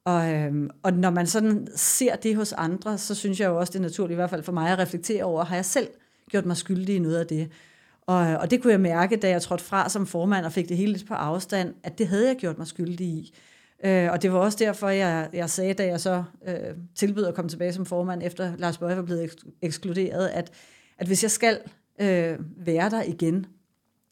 Og, 0.08 0.34
øhm, 0.34 0.70
og 0.84 0.94
når 0.94 1.10
man 1.10 1.28
sådan 1.28 1.68
ser 1.76 2.16
det 2.16 2.36
hos 2.36 2.54
andre, 2.54 2.98
så 2.98 3.16
synes 3.16 3.40
jeg 3.40 3.48
jo 3.48 3.60
også, 3.60 3.72
det 3.72 3.80
er 3.80 3.84
naturligt, 3.84 4.16
i 4.16 4.16
hvert 4.16 4.30
fald 4.30 4.44
for 4.44 4.52
mig, 4.52 4.72
at 4.72 4.80
reflektere 4.80 5.24
over, 5.24 5.44
har 5.44 5.56
jeg 5.56 5.66
selv 5.66 5.88
gjort 6.30 6.46
mig 6.46 6.58
skyldig 6.58 6.96
i 6.96 7.00
noget 7.00 7.20
af 7.20 7.28
det? 7.28 7.50
Og, 8.02 8.18
og 8.18 8.52
det 8.52 8.62
kunne 8.62 8.72
jeg 8.72 8.80
mærke, 8.80 9.16
da 9.16 9.30
jeg 9.30 9.42
trådte 9.42 9.64
fra 9.64 9.90
som 9.90 10.08
formand 10.08 10.46
og 10.46 10.52
fik 10.52 10.70
det 10.70 10.78
hele 10.78 10.92
lidt 10.92 11.08
på 11.08 11.14
afstand, 11.14 11.74
at 11.84 11.98
det 11.98 12.08
havde 12.08 12.28
jeg 12.28 12.36
gjort 12.36 12.58
mig 12.58 12.68
skyldig 12.68 13.08
i. 13.08 13.34
Øh, 13.86 14.12
og 14.12 14.22
det 14.22 14.34
var 14.34 14.40
også 14.40 14.58
derfor, 14.62 14.90
jeg, 14.90 15.30
jeg 15.34 15.50
sagde, 15.50 15.74
da 15.74 15.86
jeg 15.86 16.00
så 16.00 16.24
øh, 16.48 16.56
tilbød 16.96 17.26
at 17.26 17.36
komme 17.36 17.50
tilbage 17.50 17.74
som 17.74 17.86
formand, 17.86 18.22
efter 18.24 18.54
Lars 18.58 18.78
Bøge 18.78 18.96
var 18.96 19.04
blevet 19.04 19.28
eks- 19.28 19.50
ekskluderet, 19.62 20.28
at, 20.28 20.52
at 20.98 21.08
hvis 21.08 21.24
jeg 21.24 21.32
skal 21.32 21.60
øh, 22.02 22.38
være 22.58 22.90
der 22.90 23.04
igen, 23.04 23.46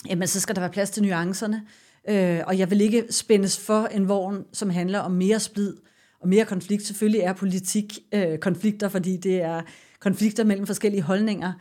jamen 0.10 0.28
så 0.28 0.40
skal 0.40 0.56
der 0.56 0.62
være 0.62 0.72
plads 0.72 0.90
til 0.90 1.04
nuancerne. 1.04 1.62
Øh, 2.10 2.42
og 2.48 2.60
jeg 2.60 2.72
vil 2.72 2.82
ikke 2.82 3.06
spændes 3.10 3.60
for 3.60 3.86
en 3.86 4.10
vogn, 4.10 4.44
som 4.54 4.70
handler 4.70 5.00
om 5.00 5.12
mere 5.12 5.40
splid 5.40 5.74
og 6.20 6.30
mere 6.30 6.46
konflikt. 6.46 6.84
Selvfølgelig 6.84 7.22
er 7.22 7.34
politik 7.34 8.00
øh, 8.14 8.38
konflikter, 8.38 8.90
fordi 8.90 9.18
det 9.18 9.42
er 9.42 9.62
konflikter 10.00 10.44
mellem 10.44 10.68
forskellige 10.68 11.02
holdninger. 11.02 11.54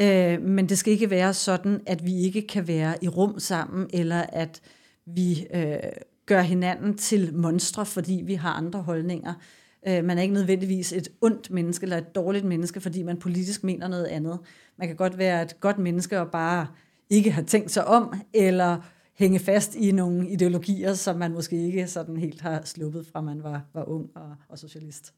Øh, 0.00 0.42
men 0.42 0.68
det 0.68 0.78
skal 0.78 0.92
ikke 0.92 1.10
være 1.10 1.34
sådan, 1.34 1.80
at 1.86 2.04
vi 2.04 2.14
ikke 2.14 2.46
kan 2.46 2.68
være 2.68 2.94
i 3.04 3.08
rum 3.08 3.38
sammen, 3.38 3.86
eller 3.92 4.24
at 4.28 4.60
vi 5.06 5.46
øh, 5.54 5.76
gør 6.26 6.40
hinanden 6.40 6.96
til 6.96 7.34
monstre, 7.34 7.86
fordi 7.86 8.22
vi 8.26 8.34
har 8.34 8.52
andre 8.52 8.82
holdninger. 8.82 9.34
Øh, 9.88 10.04
man 10.04 10.18
er 10.18 10.22
ikke 10.22 10.34
nødvendigvis 10.34 10.92
et 10.92 11.08
ondt 11.20 11.50
menneske 11.50 11.84
eller 11.84 11.98
et 11.98 12.14
dårligt 12.14 12.44
menneske, 12.44 12.80
fordi 12.80 13.02
man 13.02 13.16
politisk 13.16 13.64
mener 13.64 13.88
noget 13.88 14.06
andet. 14.06 14.38
Man 14.78 14.88
kan 14.88 14.96
godt 14.96 15.18
være 15.18 15.42
et 15.42 15.60
godt 15.60 15.78
menneske 15.78 16.20
og 16.20 16.30
bare 16.30 16.66
ikke 17.10 17.30
have 17.30 17.46
tænkt 17.46 17.70
sig 17.70 17.84
om, 17.84 18.14
eller 18.34 18.80
hænge 19.14 19.38
fast 19.38 19.74
i 19.74 19.92
nogle 19.92 20.30
ideologier, 20.30 20.94
som 20.94 21.16
man 21.16 21.32
måske 21.32 21.66
ikke 21.66 21.86
sådan 21.86 22.16
helt 22.16 22.40
har 22.40 22.62
sluppet 22.64 23.06
fra, 23.06 23.20
man 23.20 23.42
var, 23.42 23.62
var 23.74 23.84
ung 23.84 24.10
og, 24.14 24.36
og 24.48 24.58
socialist. 24.58 25.14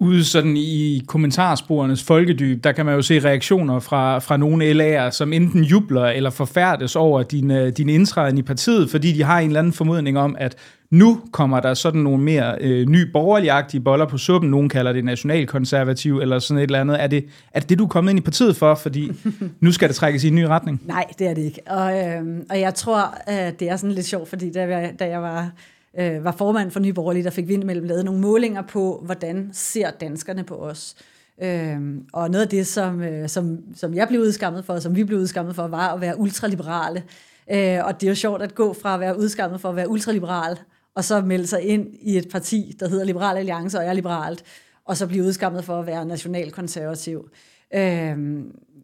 Ude 0.00 0.24
sådan 0.24 0.56
i 0.56 1.02
kommentarsporenes 1.06 2.02
folkedyb, 2.02 2.64
der 2.64 2.72
kan 2.72 2.86
man 2.86 2.94
jo 2.94 3.02
se 3.02 3.20
reaktioner 3.20 3.80
fra, 3.80 4.18
fra 4.18 4.36
nogle 4.36 4.70
LA'er, 4.70 5.10
som 5.10 5.32
enten 5.32 5.64
jubler 5.64 6.06
eller 6.06 6.30
forfærdes 6.30 6.96
over 6.96 7.22
din, 7.22 7.50
øh, 7.50 7.72
din 7.76 7.88
indtræden 7.88 8.38
i 8.38 8.42
partiet, 8.42 8.90
fordi 8.90 9.12
de 9.12 9.22
har 9.22 9.38
en 9.38 9.46
eller 9.46 9.58
anden 9.58 9.72
formodning 9.72 10.18
om, 10.18 10.36
at 10.38 10.56
nu 10.90 11.20
kommer 11.32 11.60
der 11.60 11.74
sådan 11.74 12.00
nogle 12.00 12.22
mere 12.22 12.56
øh, 12.60 12.86
ny 12.88 13.10
borgerligagtige 13.12 13.80
boller 13.80 14.06
på 14.06 14.18
suppen. 14.18 14.50
Nogen 14.50 14.68
kalder 14.68 14.92
det 14.92 15.04
nationalkonservativ 15.04 16.18
eller 16.18 16.38
sådan 16.38 16.58
et 16.58 16.62
eller 16.62 16.80
andet. 16.80 17.02
Er 17.02 17.06
det, 17.06 17.24
er 17.52 17.60
det 17.60 17.68
det, 17.68 17.78
du 17.78 17.84
er 17.84 17.88
kommet 17.88 18.10
ind 18.10 18.18
i 18.18 18.22
partiet 18.22 18.56
for? 18.56 18.74
Fordi 18.74 19.10
nu 19.60 19.72
skal 19.72 19.88
det 19.88 19.96
trækkes 19.96 20.24
i 20.24 20.28
en 20.28 20.34
ny 20.34 20.42
retning. 20.42 20.82
Nej, 20.84 21.04
det 21.18 21.26
er 21.26 21.34
det 21.34 21.42
ikke. 21.42 21.60
Og, 21.66 21.98
øh, 21.98 22.22
og 22.50 22.60
jeg 22.60 22.74
tror, 22.74 23.14
at 23.26 23.60
det 23.60 23.70
er 23.70 23.76
sådan 23.76 23.94
lidt 23.94 24.06
sjovt, 24.06 24.28
fordi 24.28 24.52
da 24.52 24.60
jeg, 24.62 24.92
da 24.98 25.08
jeg 25.08 25.22
var 25.22 25.50
øh, 25.98 26.24
var 26.24 26.32
formand 26.32 26.70
for 26.70 26.80
Nye 26.80 26.92
Borgerlige, 26.92 27.24
der 27.24 27.30
fik 27.30 27.48
vi 27.48 27.54
indimellem 27.54 27.86
lavet 27.86 28.04
nogle 28.04 28.20
målinger 28.20 28.62
på, 28.62 29.02
hvordan 29.04 29.50
ser 29.52 29.90
danskerne 29.90 30.44
på 30.44 30.54
os. 30.54 30.96
Øh, 31.42 31.80
og 32.12 32.30
noget 32.30 32.44
af 32.44 32.48
det, 32.48 32.66
som, 32.66 33.02
øh, 33.02 33.28
som, 33.28 33.58
som 33.74 33.94
jeg 33.94 34.08
blev 34.08 34.20
udskammet 34.20 34.64
for, 34.64 34.78
som 34.78 34.96
vi 34.96 35.04
blev 35.04 35.18
udskammet 35.18 35.54
for, 35.54 35.66
var 35.66 35.94
at 35.94 36.00
være 36.00 36.18
ultraliberale. 36.18 37.02
Øh, 37.50 37.84
og 37.84 38.00
det 38.00 38.06
er 38.06 38.10
jo 38.10 38.14
sjovt 38.14 38.42
at 38.42 38.54
gå 38.54 38.72
fra 38.72 38.94
at 38.94 39.00
være 39.00 39.18
udskammet 39.18 39.60
for 39.60 39.68
at 39.68 39.76
være 39.76 39.90
ultraliberal, 39.90 40.58
og 40.94 41.04
så 41.04 41.20
melde 41.20 41.46
sig 41.46 41.62
ind 41.62 41.86
i 42.00 42.16
et 42.16 42.28
parti, 42.32 42.76
der 42.80 42.88
hedder 42.88 43.04
Liberal 43.04 43.36
Alliance 43.36 43.78
og 43.78 43.84
er 43.84 43.92
liberalt, 43.92 44.44
og 44.84 44.96
så 44.96 45.06
blive 45.06 45.24
udskammet 45.24 45.64
for 45.64 45.80
at 45.80 45.86
være 45.86 46.04
nationalkonservativ. 46.04 47.28
Øh, 47.74 48.16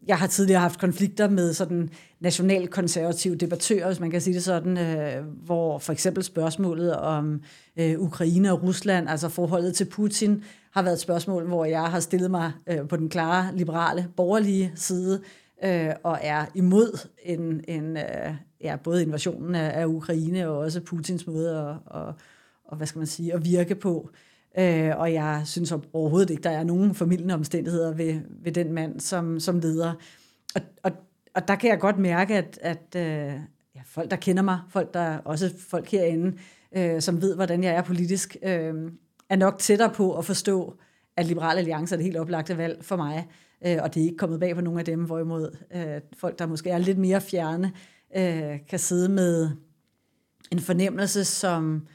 jeg 0.07 0.17
har 0.17 0.27
tidligere 0.27 0.61
haft 0.61 0.79
konflikter 0.79 1.29
med 1.29 1.53
sådan 1.53 1.89
nationalkonservative 2.23 3.35
debattører, 3.35 3.87
hvis 3.87 3.99
man 3.99 4.11
kan 4.11 4.21
sige 4.21 4.33
det 4.33 4.43
sådan, 4.43 4.77
øh, 4.77 5.25
hvor 5.25 5.77
for 5.77 5.93
eksempel 5.93 6.23
spørgsmålet 6.23 6.95
om 6.95 7.41
øh, 7.77 7.99
Ukraine 7.99 8.51
og 8.51 8.63
Rusland, 8.63 9.09
altså 9.09 9.29
forholdet 9.29 9.75
til 9.75 9.85
Putin, 9.85 10.43
har 10.71 10.81
været 10.81 10.93
et 10.93 10.99
spørgsmål, 10.99 11.47
hvor 11.47 11.65
jeg 11.65 11.83
har 11.83 11.99
stillet 11.99 12.31
mig 12.31 12.51
øh, 12.67 12.87
på 12.87 12.95
den 12.97 13.09
klare, 13.09 13.55
liberale, 13.55 14.07
borgerlige 14.15 14.71
side, 14.75 15.21
øh, 15.63 15.89
og 16.03 16.19
er 16.21 16.45
imod 16.55 17.07
en, 17.23 17.63
en, 17.67 17.97
øh, 17.97 18.33
ja, 18.61 18.75
både 18.75 19.03
invasionen 19.03 19.55
af, 19.55 19.81
af 19.81 19.85
Ukraine 19.85 20.49
og 20.49 20.57
også 20.57 20.81
Putins 20.81 21.27
måde 21.27 21.49
at, 21.49 21.75
og, 21.85 22.13
og, 22.65 22.77
hvad 22.77 22.87
skal 22.87 22.99
man 22.99 23.07
sige, 23.07 23.33
at 23.33 23.45
virke 23.45 23.75
på. 23.75 24.09
Øh, 24.57 24.91
og 24.97 25.13
jeg 25.13 25.41
synes 25.45 25.73
overhovedet 25.93 26.29
ikke, 26.29 26.43
der 26.43 26.49
er 26.49 26.63
nogen 26.63 26.95
formidlende 26.95 27.33
omstændigheder 27.33 27.93
ved, 27.93 28.19
ved 28.43 28.51
den 28.51 28.73
mand 28.73 28.99
som, 28.99 29.39
som 29.39 29.59
leder. 29.59 29.93
Og, 30.55 30.61
og, 30.83 30.91
og 31.35 31.47
der 31.47 31.55
kan 31.55 31.69
jeg 31.69 31.79
godt 31.79 31.97
mærke, 31.97 32.35
at, 32.35 32.59
at 32.61 32.95
øh, 32.95 33.33
ja, 33.75 33.81
folk, 33.85 34.11
der 34.11 34.17
kender 34.17 34.43
mig, 34.43 34.59
folk, 34.69 34.93
der 34.93 35.17
også 35.17 35.53
folk 35.69 35.91
herinde, 35.91 36.37
øh, 36.75 37.01
som 37.01 37.21
ved, 37.21 37.35
hvordan 37.35 37.63
jeg 37.63 37.73
er 37.75 37.81
politisk, 37.81 38.37
øh, 38.43 38.91
er 39.29 39.35
nok 39.35 39.59
tættere 39.59 39.89
på 39.89 40.17
at 40.17 40.25
forstå, 40.25 40.77
at 41.17 41.25
Liberale 41.25 41.59
Alliance 41.59 41.95
er 41.95 41.97
det 41.97 42.05
helt 42.05 42.17
oplagte 42.17 42.57
valg 42.57 42.85
for 42.85 42.95
mig. 42.95 43.27
Øh, 43.65 43.77
og 43.81 43.93
det 43.93 44.01
er 44.01 44.05
ikke 44.05 44.17
kommet 44.17 44.39
bag 44.39 44.55
på 44.55 44.61
nogen 44.61 44.79
af 44.79 44.85
dem, 44.85 45.03
hvorimod 45.05 45.57
øh, 45.75 46.01
folk, 46.17 46.39
der 46.39 46.45
måske 46.45 46.69
er 46.69 46.77
lidt 46.77 46.97
mere 46.97 47.21
fjerne, 47.21 47.71
øh, 48.15 48.59
kan 48.69 48.79
sidde 48.79 49.09
med 49.09 49.49
en 50.51 50.59
fornemmelse, 50.59 51.25
som, 51.25 51.87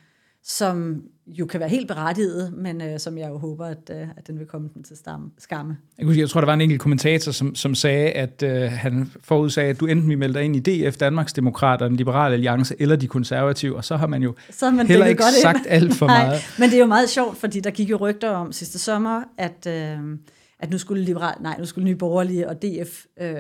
som 0.43 1.05
jo 1.29 1.47
kan 1.47 1.61
være 1.61 1.69
helt 1.69 1.89
berettiget, 1.89 2.53
men 2.53 2.83
øh, 2.83 2.99
som 2.99 3.19
jeg 3.19 3.29
jo 3.29 3.39
håber, 3.39 3.67
at, 3.67 3.91
øh, 3.91 4.09
at 4.17 4.27
den 4.27 4.39
vil 4.39 4.47
komme 4.47 4.71
den 4.75 4.83
til 4.83 4.97
stamme, 4.97 5.31
skamme. 5.39 5.77
Jeg, 5.99 6.19
jeg 6.19 6.31
tror, 6.31 6.41
der 6.41 6.47
var 6.47 6.55
en 6.55 6.61
enkelt 6.61 6.81
kommentator, 6.81 7.33
som, 7.33 7.55
som 7.55 7.75
sagde, 7.75 8.11
at 8.11 8.43
øh, 8.43 8.71
han 8.73 9.11
forudsagde, 9.25 9.71
at 9.71 9.81
du 9.81 9.87
enten 9.87 10.09
vil 10.09 10.19
melde 10.19 10.35
dig 10.35 10.45
ind 10.45 10.57
i 10.57 10.89
DF, 10.89 10.97
Danmarksdemokraterne, 10.97 11.97
Liberale 11.97 12.35
Alliance 12.35 12.75
eller 12.79 12.97
de 12.97 13.07
konservative, 13.07 13.77
og 13.77 13.85
så 13.85 13.97
har 13.97 14.07
man 14.07 14.23
jo 14.23 14.35
så 14.51 14.71
man 14.71 14.87
heller 14.87 15.07
ikke 15.07 15.23
godt 15.23 15.35
sagt 15.35 15.59
ind. 15.59 15.67
alt 15.69 15.95
for 15.95 16.07
Nej, 16.17 16.27
meget. 16.27 16.41
Men 16.59 16.69
det 16.69 16.77
er 16.77 16.81
jo 16.81 16.87
meget 16.87 17.09
sjovt, 17.11 17.39
fordi 17.39 17.61
der 17.61 17.71
gik 17.71 17.91
jo 17.91 17.97
rygter 17.97 18.31
om 18.31 18.53
sidste 18.53 18.79
sommer, 18.79 19.23
at, 19.39 19.67
øh, 19.67 19.99
at 20.59 20.71
nu 20.71 20.79
skulle 20.79 21.03
Liberal, 21.03 21.35
nej, 21.41 21.57
nu 21.59 21.65
skulle 21.65 21.85
Nye 21.85 21.97
Borgerlige 21.97 22.49
og 22.49 22.63
DF 22.63 23.05
øh, 23.21 23.35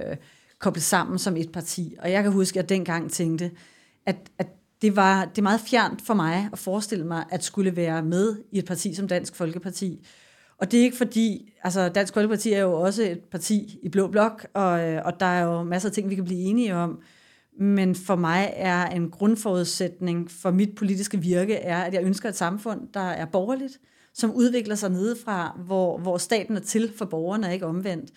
koble 0.58 0.80
sammen 0.80 1.18
som 1.18 1.36
et 1.36 1.52
parti. 1.52 1.96
Og 1.98 2.12
jeg 2.12 2.22
kan 2.22 2.32
huske, 2.32 2.58
at 2.58 2.62
jeg 2.62 2.68
dengang 2.68 3.10
tænkte, 3.10 3.50
at, 4.06 4.16
at 4.38 4.46
det 4.82 4.96
var 4.96 5.24
det 5.24 5.38
er 5.38 5.42
meget 5.42 5.60
fjernt 5.60 6.02
for 6.02 6.14
mig 6.14 6.48
at 6.52 6.58
forestille 6.58 7.06
mig, 7.06 7.24
at 7.30 7.44
skulle 7.44 7.76
være 7.76 8.02
med 8.02 8.36
i 8.52 8.58
et 8.58 8.64
parti 8.64 8.94
som 8.94 9.08
Dansk 9.08 9.34
Folkeparti. 9.36 10.06
Og 10.58 10.72
det 10.72 10.80
er 10.80 10.84
ikke 10.84 10.96
fordi, 10.96 11.52
altså 11.64 11.88
Dansk 11.88 12.14
Folkeparti 12.14 12.52
er 12.52 12.60
jo 12.60 12.72
også 12.72 13.02
et 13.02 13.20
parti 13.20 13.78
i 13.82 13.88
blå 13.88 14.06
blok, 14.06 14.46
og, 14.54 14.88
øh, 14.88 15.02
og 15.04 15.20
der 15.20 15.26
er 15.26 15.44
jo 15.44 15.62
masser 15.62 15.88
af 15.88 15.92
ting, 15.92 16.10
vi 16.10 16.14
kan 16.14 16.24
blive 16.24 16.40
enige 16.40 16.74
om. 16.74 17.00
Men 17.60 17.94
for 17.94 18.16
mig 18.16 18.52
er 18.56 18.86
en 18.86 19.10
grundforudsætning 19.10 20.30
for 20.30 20.50
mit 20.50 20.74
politiske 20.74 21.20
virke, 21.20 21.54
er, 21.54 21.82
at 21.82 21.94
jeg 21.94 22.02
ønsker 22.02 22.28
et 22.28 22.36
samfund, 22.36 22.80
der 22.94 23.00
er 23.00 23.24
borgerligt, 23.24 23.78
som 24.14 24.34
udvikler 24.34 24.74
sig 24.74 24.90
nedefra, 24.90 25.58
hvor, 25.66 25.98
hvor 25.98 26.18
staten 26.18 26.56
er 26.56 26.60
til 26.60 26.92
for 26.98 27.04
borgerne, 27.04 27.52
ikke 27.52 27.66
omvendt. 27.66 28.10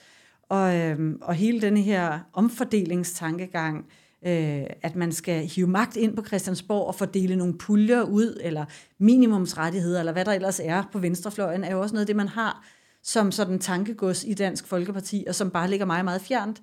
Og, 0.49 0.75
øhm, 0.77 1.17
og 1.21 1.33
hele 1.33 1.61
den 1.61 1.77
her 1.77 2.19
omfordelingstankegang, 2.33 3.77
øh, 3.77 3.83
øh, 4.25 4.63
at 4.81 4.95
man 4.95 5.11
skal 5.11 5.47
hive 5.47 5.67
magt 5.67 5.97
ind 5.97 6.15
på 6.15 6.25
Christiansborg 6.25 6.87
og 6.87 6.95
fordele 6.95 7.35
nogle 7.35 7.57
puljer 7.57 8.01
ud, 8.01 8.39
eller 8.41 8.65
minimumsrettigheder, 8.99 9.99
eller 9.99 10.13
hvad 10.13 10.25
der 10.25 10.31
ellers 10.31 10.59
er 10.63 10.83
på 10.91 10.99
venstrefløjen, 10.99 11.63
er 11.63 11.71
jo 11.71 11.81
også 11.81 11.95
noget 11.95 12.01
af 12.03 12.07
det, 12.07 12.15
man 12.15 12.27
har 12.27 12.65
som 13.03 13.31
sådan 13.31 13.59
tankegods 13.59 14.23
i 14.23 14.33
Dansk 14.33 14.67
Folkeparti, 14.67 15.25
og 15.27 15.35
som 15.35 15.49
bare 15.49 15.69
ligger 15.69 15.85
meget, 15.85 16.05
meget 16.05 16.21
fjernt. 16.21 16.61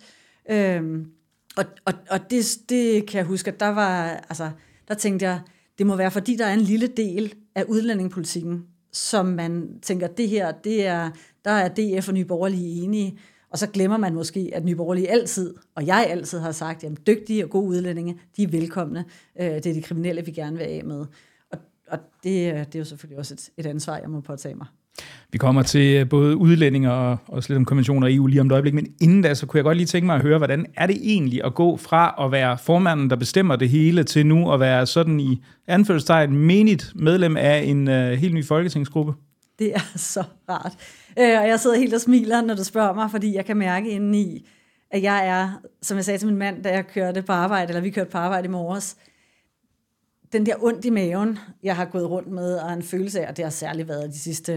Øh, 0.51 1.05
og 1.57 1.65
og, 1.85 1.95
og 2.11 2.31
det, 2.31 2.59
det 2.69 3.07
kan 3.07 3.19
jeg 3.19 3.27
huske, 3.27 3.51
at 3.51 3.61
der 3.61 3.69
var, 3.69 4.09
altså, 4.09 4.51
der 4.89 4.95
tænkte 4.95 5.27
jeg, 5.27 5.41
det 5.79 5.87
må 5.87 5.97
være, 5.97 6.11
fordi 6.11 6.37
der 6.37 6.47
er 6.47 6.55
en 6.55 6.61
lille 6.61 6.87
del 6.87 7.35
af 7.55 7.65
udlændingepolitikken, 7.65 8.65
som 8.93 9.27
man 9.27 9.79
tænker, 9.83 10.07
det 10.07 10.29
her, 10.29 10.53
det 10.53 10.87
er, 10.87 11.11
der 11.45 11.51
er 11.51 11.69
DF 11.69 12.09
og 12.09 12.15
Nye 12.15 12.25
Borgerlige 12.25 12.83
enige, 12.83 13.19
og 13.51 13.59
så 13.59 13.67
glemmer 13.67 13.97
man 13.97 14.15
måske, 14.15 14.51
at 14.55 14.65
Nyborgerlige 14.65 15.11
altid, 15.11 15.55
og 15.75 15.87
jeg 15.87 16.07
altid 16.11 16.39
har 16.39 16.53
sagt, 16.53 16.85
at 16.85 16.93
dygtige 17.07 17.45
og 17.45 17.51
gode 17.51 17.69
udlændinge, 17.69 18.19
de 18.37 18.43
er 18.43 18.49
velkomne. 18.49 19.05
Øh, 19.41 19.47
det 19.47 19.67
er 19.67 19.75
de 19.75 19.83
kriminelle, 19.83 20.25
vi 20.25 20.31
gerne 20.31 20.57
vil 20.57 20.65
af 20.65 20.83
med. 20.85 21.07
Og, 21.53 21.59
og 21.89 21.99
det, 22.25 22.53
øh, 22.53 22.59
det 22.59 22.75
er 22.75 22.79
jo 22.79 22.85
selvfølgelig 22.85 23.19
også 23.19 23.35
et, 23.35 23.51
et 23.57 23.67
ansvar, 23.67 23.97
jeg 23.97 24.11
må 24.11 24.21
påtage 24.21 24.55
mig. 24.55 24.67
Vi 25.33 25.39
kommer 25.39 25.63
til 25.63 25.97
øh, 25.97 26.09
både 26.09 26.37
udlændinge 26.37 26.93
og 26.93 27.19
også 27.27 27.53
lidt 27.53 27.57
om 27.57 27.65
konventioner 27.65 28.07
i 28.07 28.15
EU 28.15 28.27
lige 28.27 28.41
om 28.41 28.47
et 28.47 28.53
øjeblik, 28.53 28.75
men 28.75 28.87
inden 29.01 29.23
da, 29.23 29.35
så 29.35 29.47
kunne 29.47 29.59
jeg 29.59 29.65
godt 29.65 29.77
lige 29.77 29.87
tænke 29.87 30.07
mig 30.07 30.17
at 30.17 30.23
høre, 30.23 30.39
hvordan 30.39 30.67
er 30.77 30.87
det 30.87 30.97
egentlig 31.03 31.45
at 31.45 31.55
gå 31.55 31.77
fra 31.77 32.25
at 32.25 32.33
være 32.33 32.59
formanden, 32.59 33.11
der 33.11 33.17
bestemmer 33.17 33.57
det 33.57 33.69
hele, 33.69 34.05
til 34.05 34.27
nu 34.27 34.53
at 34.53 34.61
være 34.61 34.87
sådan 34.87 35.21
i 35.21 35.43
anførselstegn 35.67 36.37
menigt 36.37 36.93
medlem 36.95 37.37
af 37.37 37.63
en 37.63 37.89
uh, 37.89 37.95
helt 37.95 38.35
ny 38.35 38.45
folketingsgruppe? 38.45 39.13
Det 39.59 39.75
er 39.75 39.93
så 40.15 40.25
rart. 40.49 40.73
Øh, 41.19 41.41
og 41.41 41.49
jeg 41.49 41.61
sidder 41.61 41.77
helt 41.77 41.95
og 41.95 42.01
smiler, 42.01 42.41
når 42.41 42.55
du 42.55 42.65
spørger 42.65 42.95
mig, 42.95 43.11
fordi 43.11 43.35
jeg 43.35 43.45
kan 43.45 43.57
mærke 43.57 43.91
indeni, 43.91 44.49
at 44.91 45.03
jeg 45.03 45.27
er, 45.27 45.61
som 45.83 45.97
jeg 45.97 46.05
sagde 46.05 46.19
til 46.19 46.29
min 46.29 46.37
mand, 46.37 46.63
da 46.63 46.71
jeg 46.71 46.87
kørte 46.87 47.23
på 47.23 47.33
arbejde, 47.33 47.69
eller 47.69 47.81
vi 47.81 47.91
kørte 47.91 48.11
på 48.11 48.19
arbejde 48.19 48.45
i 48.45 48.51
morges, 48.51 48.97
den 50.33 50.47
der 50.47 50.55
ondt 50.65 50.85
i 50.85 50.91
maven, 50.91 51.39
jeg 51.63 51.77
har 51.77 51.85
gået 51.85 52.11
rundt 52.11 52.29
med, 52.29 52.57
og 52.57 52.73
en 52.73 52.83
følelse 52.83 53.21
af, 53.21 53.29
og 53.29 53.37
det 53.37 53.45
har 53.45 53.51
særligt 53.51 53.89
været 53.89 54.11
de 54.11 54.19
sidste 54.19 54.53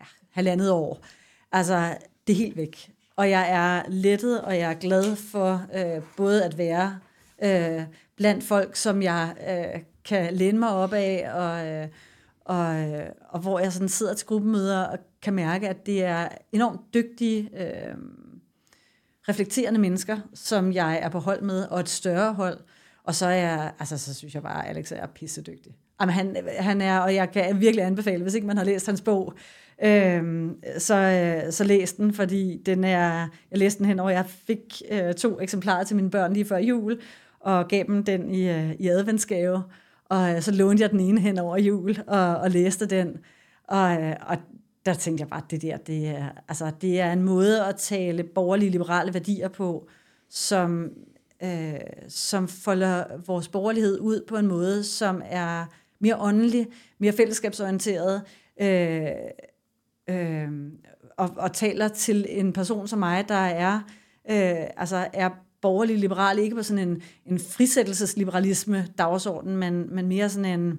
ja, 0.00 0.04
halvandet 0.30 0.70
år, 0.70 1.04
altså 1.52 1.96
det 2.26 2.32
er 2.32 2.36
helt 2.36 2.56
væk. 2.56 2.90
Og 3.16 3.30
jeg 3.30 3.50
er 3.50 3.82
lettet, 3.88 4.42
og 4.42 4.58
jeg 4.58 4.70
er 4.70 4.74
glad 4.74 5.16
for 5.16 5.66
øh, 5.74 6.02
både 6.16 6.44
at 6.44 6.58
være 6.58 6.98
øh, 7.44 7.82
blandt 8.16 8.44
folk, 8.44 8.76
som 8.76 9.02
jeg 9.02 9.34
øh, 9.48 9.80
kan 10.04 10.34
læne 10.34 10.58
mig 10.58 10.68
op 10.68 10.92
af, 10.92 11.30
og, 11.34 11.66
øh, 11.66 11.88
og, 12.44 12.74
øh, 12.74 13.06
og 13.28 13.40
hvor 13.40 13.58
jeg 13.58 13.72
sådan 13.72 13.88
sidder 13.88 14.14
til 14.14 14.26
gruppemøder 14.26 14.82
og 14.84 14.98
kan 15.22 15.34
mærke, 15.34 15.68
at 15.68 15.86
det 15.86 16.04
er 16.04 16.28
enormt 16.52 16.80
dygtige, 16.94 17.50
øh, 17.60 17.94
reflekterende 19.28 19.80
mennesker, 19.80 20.18
som 20.34 20.72
jeg 20.72 20.98
er 21.02 21.08
på 21.08 21.18
hold 21.18 21.42
med, 21.42 21.64
og 21.64 21.80
et 21.80 21.88
større 21.88 22.32
hold. 22.32 22.58
Og 23.04 23.14
så 23.14 23.26
er 23.26 23.34
jeg, 23.34 23.72
altså 23.78 23.98
så 23.98 24.14
synes 24.14 24.34
jeg 24.34 24.42
bare, 24.42 24.64
at 24.64 24.76
Alex 24.76 24.92
er 24.92 25.06
pissedygtig. 25.06 25.76
Jamen, 26.00 26.14
han, 26.14 26.36
han 26.58 26.80
er, 26.80 26.98
og 26.98 27.14
jeg 27.14 27.30
kan 27.30 27.60
virkelig 27.60 27.84
anbefale, 27.84 28.22
hvis 28.22 28.34
ikke 28.34 28.46
man 28.46 28.56
har 28.56 28.64
læst 28.64 28.86
hans 28.86 29.00
bog, 29.00 29.34
øh, 29.84 30.50
så, 30.78 30.94
øh, 30.96 31.52
så 31.52 31.64
læs 31.64 31.92
den, 31.92 32.14
fordi 32.14 32.62
den 32.66 32.84
er, 32.84 33.28
jeg 33.50 33.58
læste 33.58 33.78
den 33.78 33.86
hen 33.86 34.00
over, 34.00 34.10
jeg 34.10 34.26
fik 34.26 34.82
øh, 34.90 35.14
to 35.14 35.40
eksemplarer 35.40 35.84
til 35.84 35.96
mine 35.96 36.10
børn 36.10 36.32
lige 36.32 36.44
før 36.44 36.58
jul, 36.58 37.00
og 37.40 37.68
gav 37.68 37.84
dem 37.86 38.04
den 38.04 38.30
i, 38.30 38.48
øh, 38.50 38.70
i 38.78 38.88
adventsgave, 38.88 39.62
og 40.14 40.34
øh, 40.34 40.42
så 40.42 40.52
lånte 40.52 40.82
jeg 40.82 40.90
den 40.90 41.00
ene 41.00 41.20
hen 41.20 41.38
over 41.38 41.56
jul, 41.56 41.96
og, 42.06 42.36
og 42.36 42.50
læste 42.50 42.86
den, 42.86 43.16
og, 43.68 44.02
øh, 44.02 44.16
og 44.26 44.36
der 44.86 44.94
tænkte 44.94 45.22
jeg 45.22 45.28
bare, 45.28 45.42
at 45.44 45.50
det 45.50 45.62
der, 45.62 45.76
det 45.76 46.08
er, 46.08 46.28
altså, 46.48 46.72
det 46.80 47.00
er 47.00 47.12
en 47.12 47.22
måde 47.22 47.64
at 47.64 47.76
tale 47.76 48.24
borgerlige 48.24 48.70
liberale 48.70 49.14
værdier 49.14 49.48
på, 49.48 49.88
som, 50.30 50.90
øh, 51.42 51.74
som 52.08 52.48
folder 52.48 53.04
vores 53.26 53.48
borgerlighed 53.48 53.98
ud 54.00 54.24
på 54.28 54.36
en 54.36 54.46
måde, 54.46 54.84
som 54.84 55.22
er 55.24 55.66
mere 55.98 56.16
åndelig, 56.20 56.66
mere 56.98 57.12
fællesskabsorienteret, 57.12 58.22
øh, 58.60 59.06
øh, 60.08 60.48
og, 61.16 61.30
og 61.36 61.52
taler 61.52 61.88
til 61.88 62.26
en 62.28 62.52
person 62.52 62.88
som 62.88 62.98
mig, 62.98 63.28
der 63.28 63.34
er, 63.34 63.74
øh, 64.30 64.66
altså 64.76 65.08
er 65.12 65.30
borgerlige 65.64 65.98
liberal, 65.98 66.38
ikke 66.38 66.56
på 66.56 66.62
sådan 66.62 66.88
en, 66.88 67.02
en 67.26 67.38
frisættelsesliberalisme 67.38 68.86
dagsorden, 68.98 69.56
men, 69.56 69.94
men 69.94 70.06
mere 70.06 70.28
sådan 70.28 70.60
en, 70.60 70.78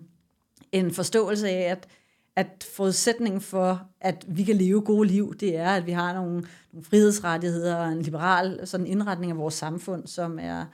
en 0.72 0.92
forståelse 0.92 1.50
af, 1.50 1.72
at 1.72 1.88
at 2.36 2.68
forudsætningen 2.76 3.42
for, 3.42 3.90
at 4.02 4.26
vi 4.28 4.44
kan 4.44 4.56
leve 4.56 4.82
gode 4.82 5.08
liv, 5.08 5.36
det 5.36 5.58
er, 5.58 5.70
at 5.70 5.86
vi 5.86 5.92
har 5.92 6.14
nogle, 6.14 6.44
nogle 6.74 6.86
frihedsrettigheder 6.86 7.76
og 7.76 7.92
en 7.92 8.02
liberal 8.02 8.68
sådan 8.68 8.88
indretning 8.88 9.32
af 9.32 9.38
vores 9.38 9.54
samfund, 9.54 10.08
som, 10.08 10.40
er, 10.42 10.66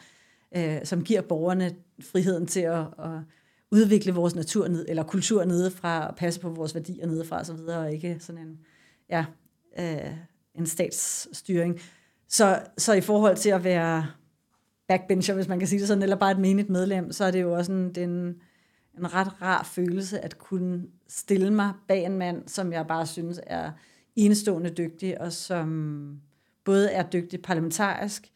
øh, 0.56 0.77
som 0.84 1.03
giver 1.03 1.22
borgerne 1.22 1.75
friheden 2.12 2.48
til 2.48 2.60
at, 2.60 2.80
at 2.80 3.20
udvikle 3.72 4.13
vores 4.13 4.36
natur 4.36 4.68
ned, 4.68 4.86
eller 4.89 5.03
kultur 5.03 5.46
nedefra, 5.46 6.08
og 6.08 6.15
passe 6.15 6.39
på 6.39 6.50
vores 6.50 6.75
værdier 6.75 7.08
nedefra 7.08 7.39
osv., 7.39 7.51
og 7.53 7.94
ikke 7.94 8.18
sådan 8.20 8.41
en, 8.41 8.60
ja, 9.10 9.25
øh, 9.80 10.13
en 10.56 10.65
statsstyring. 10.65 11.80
Så, 12.31 12.59
så 12.77 12.93
i 12.93 13.01
forhold 13.01 13.38
til 13.38 13.50
at 13.50 13.63
være 13.63 14.07
backbencher, 14.88 15.35
hvis 15.35 15.47
man 15.47 15.59
kan 15.59 15.67
sige 15.67 15.79
det 15.79 15.88
sådan, 15.88 16.03
eller 16.03 16.15
bare 16.15 16.31
et 16.31 16.39
menigt 16.39 16.69
medlem, 16.69 17.11
så 17.11 17.25
er 17.25 17.31
det 17.31 17.41
jo 17.41 17.53
også 17.53 17.71
en, 17.71 17.95
den, 17.95 18.41
en 18.97 19.13
ret 19.13 19.41
rar 19.41 19.63
følelse 19.63 20.19
at 20.19 20.38
kunne 20.38 20.88
stille 21.07 21.53
mig 21.53 21.73
bag 21.88 22.05
en 22.05 22.17
mand, 22.17 22.47
som 22.47 22.73
jeg 22.73 22.88
bare 22.88 23.07
synes 23.07 23.39
er 23.47 23.71
enestående 24.15 24.69
dygtig, 24.69 25.21
og 25.21 25.33
som 25.33 26.21
både 26.63 26.91
er 26.91 27.03
dygtig 27.09 27.41
parlamentarisk 27.41 28.31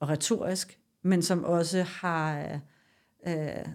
og 0.00 0.08
retorisk, 0.08 0.78
men 1.02 1.22
som 1.22 1.44
også 1.44 1.82
har 1.82 2.60
øh, 3.26 3.66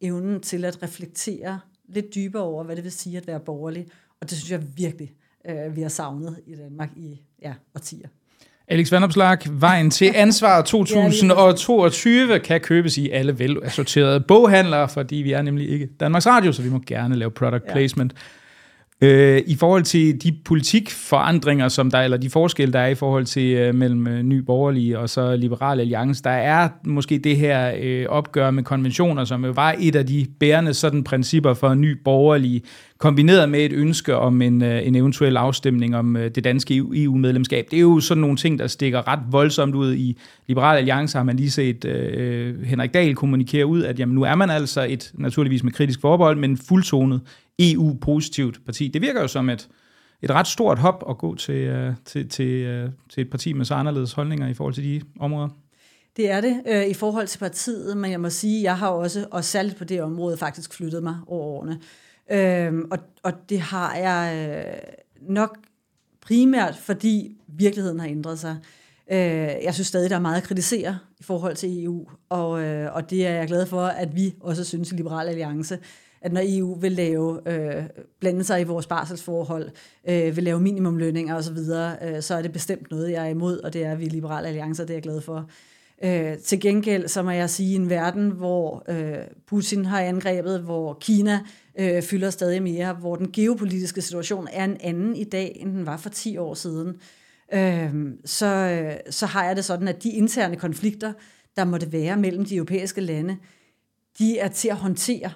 evnen 0.00 0.40
til 0.40 0.64
at 0.64 0.82
reflektere 0.82 1.60
lidt 1.84 2.14
dybere 2.14 2.42
over, 2.42 2.64
hvad 2.64 2.76
det 2.76 2.84
vil 2.84 2.92
sige 2.92 3.18
at 3.18 3.26
være 3.26 3.40
borgerlig. 3.40 3.88
Og 4.20 4.30
det 4.30 4.38
synes 4.38 4.50
jeg 4.50 4.76
virkelig, 4.76 5.14
øh, 5.44 5.76
vi 5.76 5.82
har 5.82 5.88
savnet 5.88 6.42
i 6.46 6.54
Danmark 6.54 6.90
i 6.96 7.22
ja, 7.42 7.54
årtier. 7.74 8.08
Alex 8.68 8.92
Vandopslag, 8.92 9.38
Vejen 9.50 9.90
til 9.90 10.12
Ansvar 10.24 10.62
2022 10.62 12.38
kan 12.38 12.60
købes 12.60 12.98
i 12.98 13.10
alle 13.10 13.38
velassorterede 13.38 14.20
boghandlere, 14.20 14.88
fordi 14.88 15.16
vi 15.16 15.32
er 15.32 15.42
nemlig 15.42 15.70
ikke 15.70 15.88
Danmarks 16.00 16.26
Radio, 16.26 16.52
så 16.52 16.62
vi 16.62 16.68
må 16.70 16.80
gerne 16.86 17.16
lave 17.16 17.30
product 17.30 17.66
placement. 17.72 18.12
Ja. 18.12 18.18
Øh, 19.04 19.42
I 19.46 19.56
forhold 19.56 19.82
til 19.82 20.22
de 20.22 20.32
politikforandringer, 20.44 21.68
som 21.68 21.90
der, 21.90 21.98
eller 21.98 22.16
de 22.16 22.30
forskelle, 22.30 22.72
der 22.72 22.78
er 22.78 22.86
i 22.86 22.94
forhold 22.94 23.24
til 23.24 23.52
øh, 23.52 23.74
mellem 23.74 24.06
øh, 24.06 24.22
Ny 24.22 24.38
Borgerlige 24.38 24.98
og 24.98 25.10
så 25.10 25.36
Liberal 25.36 25.80
Alliance, 25.80 26.22
der 26.22 26.30
er 26.30 26.68
måske 26.84 27.18
det 27.18 27.36
her 27.36 27.74
øh, 27.80 28.06
opgør 28.08 28.50
med 28.50 28.62
konventioner, 28.62 29.24
som 29.24 29.44
jo 29.44 29.50
var 29.50 29.74
et 29.80 29.96
af 29.96 30.06
de 30.06 30.26
bærende 30.40 30.74
sådan 30.74 31.04
principper 31.04 31.54
for 31.54 31.74
Ny 31.74 31.90
Borgerlige, 32.04 32.62
kombineret 32.98 33.48
med 33.48 33.60
et 33.60 33.72
ønske 33.72 34.16
om 34.16 34.42
en, 34.42 34.62
øh, 34.62 34.86
en 34.86 34.94
eventuel 34.94 35.36
afstemning 35.36 35.96
om 35.96 36.16
øh, 36.16 36.30
det 36.34 36.44
danske 36.44 36.76
EU-medlemskab. 36.76 37.64
E 37.64 37.70
det 37.70 37.76
er 37.76 37.80
jo 37.80 38.00
sådan 38.00 38.20
nogle 38.20 38.36
ting, 38.36 38.58
der 38.58 38.66
stikker 38.66 39.08
ret 39.08 39.20
voldsomt 39.30 39.74
ud. 39.74 39.94
I 39.94 40.18
Liberal 40.46 40.76
Alliance 40.76 41.18
har 41.18 41.24
man 41.24 41.36
lige 41.36 41.50
set 41.50 41.84
øh, 41.84 42.62
Henrik 42.64 42.94
Dahl 42.94 43.14
kommunikere 43.14 43.66
ud, 43.66 43.82
at 43.82 43.98
jamen, 43.98 44.14
nu 44.14 44.22
er 44.22 44.34
man 44.34 44.50
altså 44.50 44.86
et, 44.88 45.10
naturligvis 45.14 45.64
med 45.64 45.72
kritisk 45.72 46.00
forbehold, 46.00 46.36
men 46.36 46.56
fuldtonet 46.56 47.20
EU-positivt 47.58 48.64
parti. 48.64 48.88
Det 48.88 49.02
virker 49.02 49.20
jo 49.20 49.28
som 49.28 49.50
et, 49.50 49.68
et 50.22 50.30
ret 50.30 50.46
stort 50.46 50.78
hop 50.78 51.04
at 51.08 51.18
gå 51.18 51.34
til, 51.34 51.88
uh, 51.88 51.94
til, 52.04 52.28
til, 52.28 52.84
uh, 52.84 52.90
til 53.08 53.20
et 53.20 53.30
parti 53.30 53.52
med 53.52 53.64
så 53.64 53.74
anderledes 53.74 54.12
holdninger 54.12 54.48
i 54.48 54.54
forhold 54.54 54.74
til 54.74 54.84
de 54.84 55.02
områder. 55.20 55.48
Det 56.16 56.30
er 56.30 56.40
det 56.40 56.62
øh, 56.66 56.86
i 56.86 56.94
forhold 56.94 57.26
til 57.26 57.38
partiet, 57.38 57.96
men 57.96 58.10
jeg 58.10 58.20
må 58.20 58.30
sige, 58.30 58.62
jeg 58.62 58.78
har 58.78 58.88
også, 58.88 59.26
og 59.30 59.44
særligt 59.44 59.76
på 59.76 59.84
det 59.84 60.02
område, 60.02 60.36
faktisk 60.36 60.74
flyttet 60.74 61.02
mig 61.02 61.16
over 61.26 61.46
årene. 61.46 61.80
Øh, 62.30 62.84
og, 62.90 62.98
og 63.22 63.32
det 63.48 63.60
har 63.60 63.96
jeg 63.96 64.48
øh, 64.48 64.94
nok 65.34 65.58
primært, 66.20 66.76
fordi 66.76 67.36
virkeligheden 67.48 68.00
har 68.00 68.08
ændret 68.08 68.38
sig. 68.38 68.56
Øh, 69.12 69.18
jeg 69.64 69.74
synes 69.74 69.86
stadig, 69.86 70.10
der 70.10 70.16
er 70.16 70.20
meget 70.20 70.36
at 70.36 70.42
kritisere 70.42 70.98
i 71.20 71.22
forhold 71.22 71.56
til 71.56 71.84
EU, 71.84 72.08
og, 72.28 72.62
øh, 72.62 72.94
og 72.94 73.10
det 73.10 73.26
er 73.26 73.30
jeg 73.30 73.48
glad 73.48 73.66
for, 73.66 73.82
at 73.82 74.16
vi 74.16 74.34
også 74.40 74.64
synes 74.64 74.92
i 74.92 74.96
Liberal 74.96 75.28
Alliance, 75.28 75.78
at 76.24 76.32
når 76.32 76.40
EU 76.44 76.74
vil 76.74 76.92
lave, 76.92 77.40
øh, 77.46 77.84
blande 78.20 78.44
sig 78.44 78.60
i 78.60 78.64
vores 78.64 78.86
barselsforhold, 78.86 79.70
øh, 80.08 80.36
vil 80.36 80.44
lave 80.44 80.60
minimumlønninger 80.60 81.36
osv., 81.36 81.56
øh, 81.56 82.22
så 82.22 82.34
er 82.34 82.42
det 82.42 82.52
bestemt 82.52 82.90
noget, 82.90 83.10
jeg 83.10 83.24
er 83.24 83.30
imod, 83.30 83.58
og 83.58 83.72
det 83.72 83.84
er 83.84 83.94
vi 83.94 84.04
Liberale 84.04 84.48
Alliancer, 84.48 84.84
det 84.84 84.90
er 84.90 84.94
jeg 84.94 85.02
glad 85.02 85.20
for. 85.20 85.50
Øh, 86.04 86.38
til 86.38 86.60
gengæld, 86.60 87.08
så 87.08 87.22
må 87.22 87.30
jeg 87.30 87.50
sige, 87.50 87.74
en 87.74 87.90
verden, 87.90 88.30
hvor 88.30 88.84
øh, 88.88 89.24
Putin 89.46 89.84
har 89.84 90.00
angrebet, 90.00 90.60
hvor 90.60 90.98
Kina 91.00 91.40
øh, 91.78 92.02
fylder 92.02 92.30
stadig 92.30 92.62
mere, 92.62 92.92
hvor 92.92 93.16
den 93.16 93.32
geopolitiske 93.32 94.02
situation 94.02 94.48
er 94.52 94.64
en 94.64 94.76
anden 94.80 95.16
i 95.16 95.24
dag, 95.24 95.56
end 95.60 95.72
den 95.72 95.86
var 95.86 95.96
for 95.96 96.10
10 96.10 96.36
år 96.36 96.54
siden, 96.54 96.96
øh, 97.54 97.94
så, 98.24 98.46
øh, 98.46 98.96
så 99.10 99.26
har 99.26 99.44
jeg 99.44 99.56
det 99.56 99.64
sådan, 99.64 99.88
at 99.88 100.02
de 100.02 100.10
interne 100.10 100.56
konflikter, 100.56 101.12
der 101.56 101.64
måtte 101.64 101.92
være 101.92 102.16
mellem 102.16 102.44
de 102.44 102.56
europæiske 102.56 103.00
lande, 103.00 103.36
de 104.18 104.38
er 104.38 104.48
til 104.48 104.68
at 104.68 104.76
håndtere. 104.76 105.30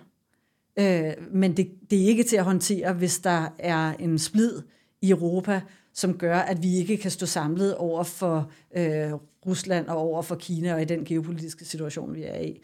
Øh, 0.78 1.12
men 1.30 1.56
det, 1.56 1.70
det 1.90 2.02
er 2.02 2.06
ikke 2.06 2.22
til 2.22 2.36
at 2.36 2.44
håndtere, 2.44 2.92
hvis 2.92 3.18
der 3.18 3.48
er 3.58 3.92
en 3.98 4.18
splid 4.18 4.62
i 5.02 5.10
Europa, 5.10 5.60
som 5.92 6.18
gør, 6.18 6.36
at 6.36 6.62
vi 6.62 6.76
ikke 6.76 6.96
kan 6.96 7.10
stå 7.10 7.26
samlet 7.26 7.76
over 7.76 8.02
for 8.02 8.50
øh, 8.76 9.12
Rusland 9.46 9.86
og 9.86 9.96
over 9.96 10.22
for 10.22 10.34
Kina 10.34 10.74
og 10.74 10.82
i 10.82 10.84
den 10.84 11.04
geopolitiske 11.04 11.64
situation, 11.64 12.14
vi 12.14 12.22
er 12.22 12.40
i. 12.40 12.60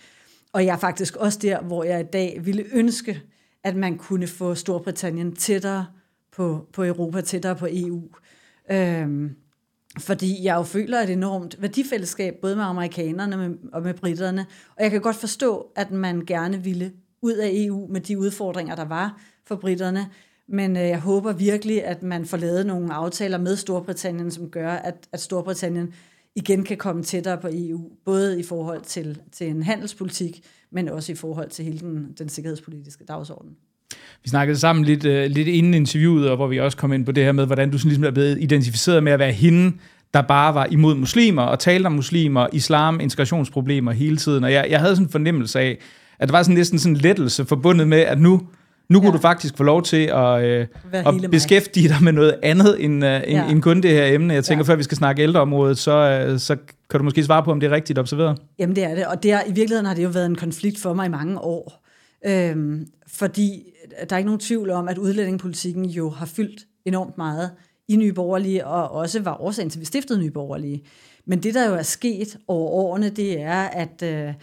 Og 0.53 0.67
jeg 0.67 0.73
er 0.73 0.79
faktisk 0.79 1.17
også 1.17 1.39
der, 1.43 1.63
hvor 1.63 1.85
jeg 1.85 2.01
i 2.01 2.11
dag 2.13 2.41
ville 2.45 2.65
ønske, 2.73 3.23
at 3.65 3.77
man 3.77 3.99
kunne 3.99 4.27
få 4.27 4.55
Storbritannien 4.55 5.37
tættere 5.37 5.87
på, 6.33 6.67
på 6.73 6.85
Europa, 6.85 7.21
tættere 7.21 7.57
på 7.57 7.67
EU. 7.71 8.03
Øhm, 8.71 9.37
fordi 9.99 10.45
jeg 10.45 10.55
jo 10.57 10.63
føler 10.63 10.99
et 10.99 11.11
enormt 11.11 11.63
værdifællesskab, 11.63 12.35
både 12.43 12.57
med 12.57 12.65
amerikanerne 12.65 13.57
og 13.73 13.83
med 13.83 13.95
britterne. 13.95 14.47
Og 14.77 14.83
jeg 14.83 14.91
kan 14.91 15.01
godt 15.01 15.17
forstå, 15.17 15.67
at 15.77 15.91
man 15.91 16.25
gerne 16.27 16.65
ville 16.65 16.93
ud 17.25 17.33
af 17.33 17.51
EU 17.53 17.87
med 17.91 18.01
de 18.01 18.19
udfordringer, 18.19 18.75
der 18.75 18.85
var 18.85 19.21
for 19.47 19.57
britterne. 19.57 20.07
Men 20.49 20.77
øh, 20.77 20.83
jeg 20.83 21.01
håber 21.01 21.33
virkelig, 21.33 21.85
at 21.85 22.03
man 22.03 22.27
får 22.27 22.37
lavet 22.37 22.67
nogle 22.67 22.95
aftaler 22.95 23.39
med 23.39 23.57
Storbritannien, 23.57 24.31
som 24.31 24.51
gør, 24.51 24.71
at, 24.71 24.95
at 25.13 25.21
Storbritannien 25.21 25.95
igen 26.37 26.65
kan 26.65 26.77
komme 26.77 27.03
tættere 27.03 27.39
på 27.39 27.49
EU, 27.53 27.91
både 28.05 28.41
i 28.41 28.43
forhold 28.43 28.81
til, 28.81 29.19
til 29.33 29.49
en 29.49 29.63
handelspolitik, 29.63 30.41
men 30.73 30.89
også 30.89 31.13
i 31.13 31.15
forhold 31.15 31.51
til 31.51 31.65
hele 31.65 31.79
den, 31.79 32.13
den 32.19 32.29
sikkerhedspolitiske 32.29 33.05
dagsorden. 33.05 33.51
Vi 34.23 34.29
snakkede 34.29 34.59
sammen 34.59 34.85
lidt, 34.85 35.05
uh, 35.05 35.35
lidt 35.37 35.49
inden 35.49 35.75
interviewet, 35.75 36.31
og 36.31 36.37
hvor 36.37 36.47
vi 36.47 36.61
også 36.61 36.77
kom 36.77 36.93
ind 36.93 37.07
på 37.07 37.13
det 37.13 37.25
her 37.25 37.33
med, 37.33 37.47
hvordan 37.47 37.71
du 37.71 37.79
sådan 37.79 37.89
ligesom 37.89 38.05
er 38.05 38.11
blevet 38.11 38.39
identificeret 38.41 39.03
med 39.03 39.13
at 39.13 39.19
være 39.19 39.33
hende, 39.33 39.77
der 40.15 40.23
bare 40.23 40.55
var 40.55 40.67
imod 40.71 40.95
muslimer 40.95 41.43
og 41.43 41.59
talte 41.59 41.87
om 41.87 41.93
muslimer, 41.93 42.47
islam, 42.53 43.01
integrationsproblemer 43.01 43.93
hele 43.93 44.17
tiden. 44.17 44.45
Og 44.45 44.53
jeg, 44.53 44.67
jeg 44.71 44.81
havde 44.81 44.97
sådan 44.97 45.07
en 45.07 45.11
fornemmelse 45.11 45.61
af, 45.61 45.79
at 46.19 46.29
der 46.29 46.33
var 46.33 46.43
sådan 46.43 46.55
næsten 46.55 46.79
sådan 46.79 46.97
en 46.97 47.01
lettelse 47.01 47.45
forbundet 47.45 47.89
med, 47.89 47.99
at 47.99 48.21
nu, 48.21 48.41
nu 48.89 49.01
kunne 49.01 49.11
ja. 49.11 49.17
du 49.17 49.21
faktisk 49.21 49.57
få 49.57 49.63
lov 49.63 49.83
til 49.83 50.07
at, 50.07 50.45
øh, 50.45 50.67
at 50.93 51.31
beskæftige 51.31 51.89
dig 51.89 51.97
med 52.03 52.13
noget 52.13 52.39
andet 52.43 52.85
end, 52.85 53.05
øh, 53.05 53.11
ja. 53.11 53.21
end, 53.27 53.51
end 53.51 53.63
kun 53.63 53.81
det 53.81 53.91
her 53.91 54.07
emne. 54.07 54.35
Jeg 54.35 54.45
tænker, 54.45 54.65
ja. 54.65 54.73
før 54.73 54.77
vi 54.77 54.83
skal 54.83 54.97
snakke 54.97 55.23
ældreområdet, 55.23 55.79
så, 55.79 56.27
øh, 56.31 56.39
så 56.39 56.57
kan 56.91 57.01
du 57.01 57.05
måske 57.05 57.25
svare 57.25 57.43
på, 57.43 57.51
om 57.51 57.61
det 57.61 57.67
er 57.67 57.75
rigtigt 57.75 57.99
observeret. 57.99 58.39
Jamen 58.59 58.77
det 58.77 58.85
er 58.85 58.95
det, 58.95 59.07
og 59.07 59.23
det 59.23 59.33
er, 59.33 59.41
i 59.47 59.53
virkeligheden 59.53 59.87
har 59.87 59.95
det 59.95 60.05
jo 60.05 60.09
været 60.09 60.27
en 60.27 60.37
konflikt 60.37 60.79
for 60.79 60.95
mig 60.95 61.07
i 61.07 61.11
mange 61.11 61.39
år. 61.39 61.85
Øhm, 62.27 62.87
fordi 63.07 63.63
der 64.09 64.17
er 64.17 64.19
ikke 64.19 64.29
nogen 64.29 64.41
tvivl 64.41 64.71
om, 64.71 64.89
at 64.89 64.99
udlændingepolitikken 64.99 65.85
jo 65.85 66.11
har 66.11 66.27
fyldt 66.27 66.67
enormt 66.85 67.19
meget 67.19 67.51
i 67.89 67.97
Nye 67.97 68.13
Borgerlige, 68.13 68.67
og 68.67 68.91
også 68.91 69.23
var 69.23 69.43
årsagen 69.43 69.71
til, 69.71 69.79
at 69.79 69.81
vi 69.81 69.87
stiftede 69.87 70.19
Nye 70.19 70.31
Borgerlige. 70.31 70.83
Men 71.27 71.43
det, 71.43 71.55
der 71.55 71.69
jo 71.69 71.75
er 71.75 71.83
sket 71.83 72.37
over 72.49 72.71
årene, 72.71 73.09
det 73.09 73.41
er, 73.41 73.63
at, 73.63 74.03
øh, 74.03 74.35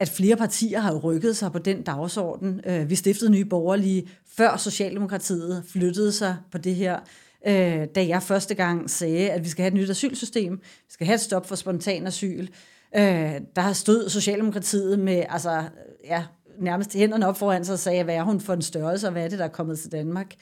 at 0.00 0.08
flere 0.08 0.36
partier 0.36 0.80
har 0.80 0.94
rykket 0.94 1.36
sig 1.36 1.52
på 1.52 1.58
den 1.58 1.82
dagsorden. 1.82 2.60
Øh, 2.66 2.90
vi 2.90 2.94
stiftede 2.94 3.30
Nye 3.30 3.44
Borgerlige, 3.44 4.08
før 4.36 4.56
Socialdemokratiet 4.56 5.64
flyttede 5.68 6.12
sig 6.12 6.36
på 6.52 6.58
det 6.58 6.74
her, 6.74 7.00
øh, 7.46 7.86
da 7.94 8.06
jeg 8.06 8.22
første 8.22 8.54
gang 8.54 8.90
sagde, 8.90 9.30
at 9.30 9.44
vi 9.44 9.48
skal 9.48 9.62
have 9.62 9.68
et 9.68 9.74
nyt 9.74 9.90
asylsystem, 9.90 10.52
vi 10.62 10.92
skal 10.92 11.06
have 11.06 11.14
et 11.14 11.20
stop 11.20 11.48
for 11.48 11.54
spontan 11.54 12.06
asyl. 12.06 12.48
Øh, 12.96 13.40
der 13.56 13.72
stod 13.72 14.08
Socialdemokratiet 14.08 14.98
med 14.98 15.24
altså, 15.28 15.62
ja, 16.04 16.24
nærmest 16.58 16.94
hænderne 16.94 17.26
op 17.28 17.38
foran 17.38 17.64
sig 17.64 17.72
og 17.72 17.78
sagde, 17.78 18.04
hvad 18.04 18.14
er 18.14 18.22
hun 18.22 18.40
for 18.40 18.52
en 18.52 18.62
størrelse, 18.62 19.06
og 19.06 19.12
hvad 19.12 19.24
er 19.24 19.28
det, 19.28 19.38
der 19.38 19.44
er 19.44 19.48
kommet 19.48 19.78
til 19.78 19.92
Danmark? 19.92 20.34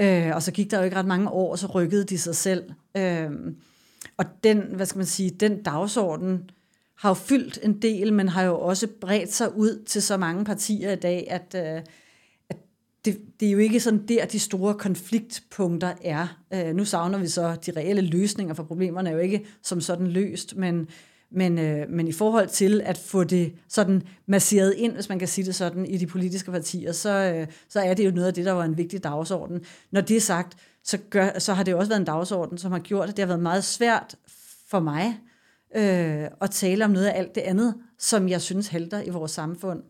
Øh, 0.00 0.30
og 0.34 0.42
så 0.42 0.52
gik 0.52 0.70
der 0.70 0.78
jo 0.78 0.84
ikke 0.84 0.96
ret 0.96 1.06
mange 1.06 1.30
år, 1.30 1.50
og 1.50 1.58
så 1.58 1.66
rykkede 1.66 2.04
de 2.04 2.18
sig 2.18 2.36
selv. 2.36 2.64
og 4.16 4.24
den, 4.44 4.58
hvad 4.58 4.86
skal 4.86 4.98
man 4.98 5.06
sige, 5.06 5.30
den 5.30 5.62
dagsorden, 5.62 6.50
har 7.02 7.10
jo 7.10 7.14
fyldt 7.14 7.58
en 7.62 7.82
del, 7.82 8.12
men 8.12 8.28
har 8.28 8.42
jo 8.42 8.60
også 8.60 8.88
bredt 9.00 9.32
sig 9.32 9.56
ud 9.56 9.84
til 9.86 10.02
så 10.02 10.16
mange 10.16 10.44
partier 10.44 10.92
i 10.92 10.96
dag, 10.96 11.26
at, 11.30 11.54
øh, 11.56 11.82
at 12.50 12.56
det, 13.04 13.18
det 13.40 13.48
er 13.48 13.52
jo 13.52 13.58
ikke 13.58 13.80
sådan 13.80 14.06
der, 14.06 14.26
de 14.26 14.38
store 14.38 14.74
konfliktpunkter 14.74 15.92
er. 16.04 16.38
Øh, 16.54 16.74
nu 16.74 16.84
savner 16.84 17.18
vi 17.18 17.26
så 17.26 17.56
de 17.66 17.72
reelle 17.76 18.02
løsninger, 18.02 18.54
for 18.54 18.62
problemerne 18.62 19.08
er 19.10 19.14
jo 19.14 19.18
ikke 19.18 19.46
som 19.62 19.80
sådan 19.80 20.06
løst, 20.06 20.56
men, 20.56 20.88
men, 21.30 21.58
øh, 21.58 21.90
men 21.90 22.08
i 22.08 22.12
forhold 22.12 22.48
til 22.48 22.80
at 22.84 22.98
få 22.98 23.24
det 23.24 23.52
sådan 23.68 24.02
masseret 24.26 24.74
ind, 24.76 24.92
hvis 24.92 25.08
man 25.08 25.18
kan 25.18 25.28
sige 25.28 25.44
det 25.44 25.54
sådan, 25.54 25.86
i 25.86 25.96
de 25.96 26.06
politiske 26.06 26.50
partier, 26.50 26.92
så, 26.92 27.34
øh, 27.34 27.46
så 27.68 27.80
er 27.80 27.94
det 27.94 28.06
jo 28.06 28.10
noget 28.10 28.26
af 28.26 28.34
det, 28.34 28.44
der 28.44 28.52
var 28.52 28.64
en 28.64 28.78
vigtig 28.78 29.04
dagsorden. 29.04 29.64
Når 29.90 30.00
det 30.00 30.16
er 30.16 30.20
sagt, 30.20 30.56
så, 30.84 30.98
gør, 31.10 31.38
så 31.38 31.54
har 31.54 31.62
det 31.62 31.74
også 31.74 31.88
været 31.88 32.00
en 32.00 32.06
dagsorden, 32.06 32.58
som 32.58 32.72
har 32.72 32.78
gjort, 32.78 33.08
at 33.08 33.16
det 33.16 33.22
har 33.22 33.26
været 33.26 33.42
meget 33.42 33.64
svært 33.64 34.16
for 34.68 34.80
mig 34.80 35.18
øh, 35.74 36.24
og 36.40 36.50
tale 36.50 36.84
om 36.84 36.90
noget 36.90 37.06
af 37.06 37.18
alt 37.18 37.34
det 37.34 37.40
andet, 37.40 37.74
som 37.98 38.28
jeg 38.28 38.40
synes 38.40 38.68
halter 38.68 39.02
i 39.02 39.10
vores 39.10 39.30
samfund. 39.30 39.82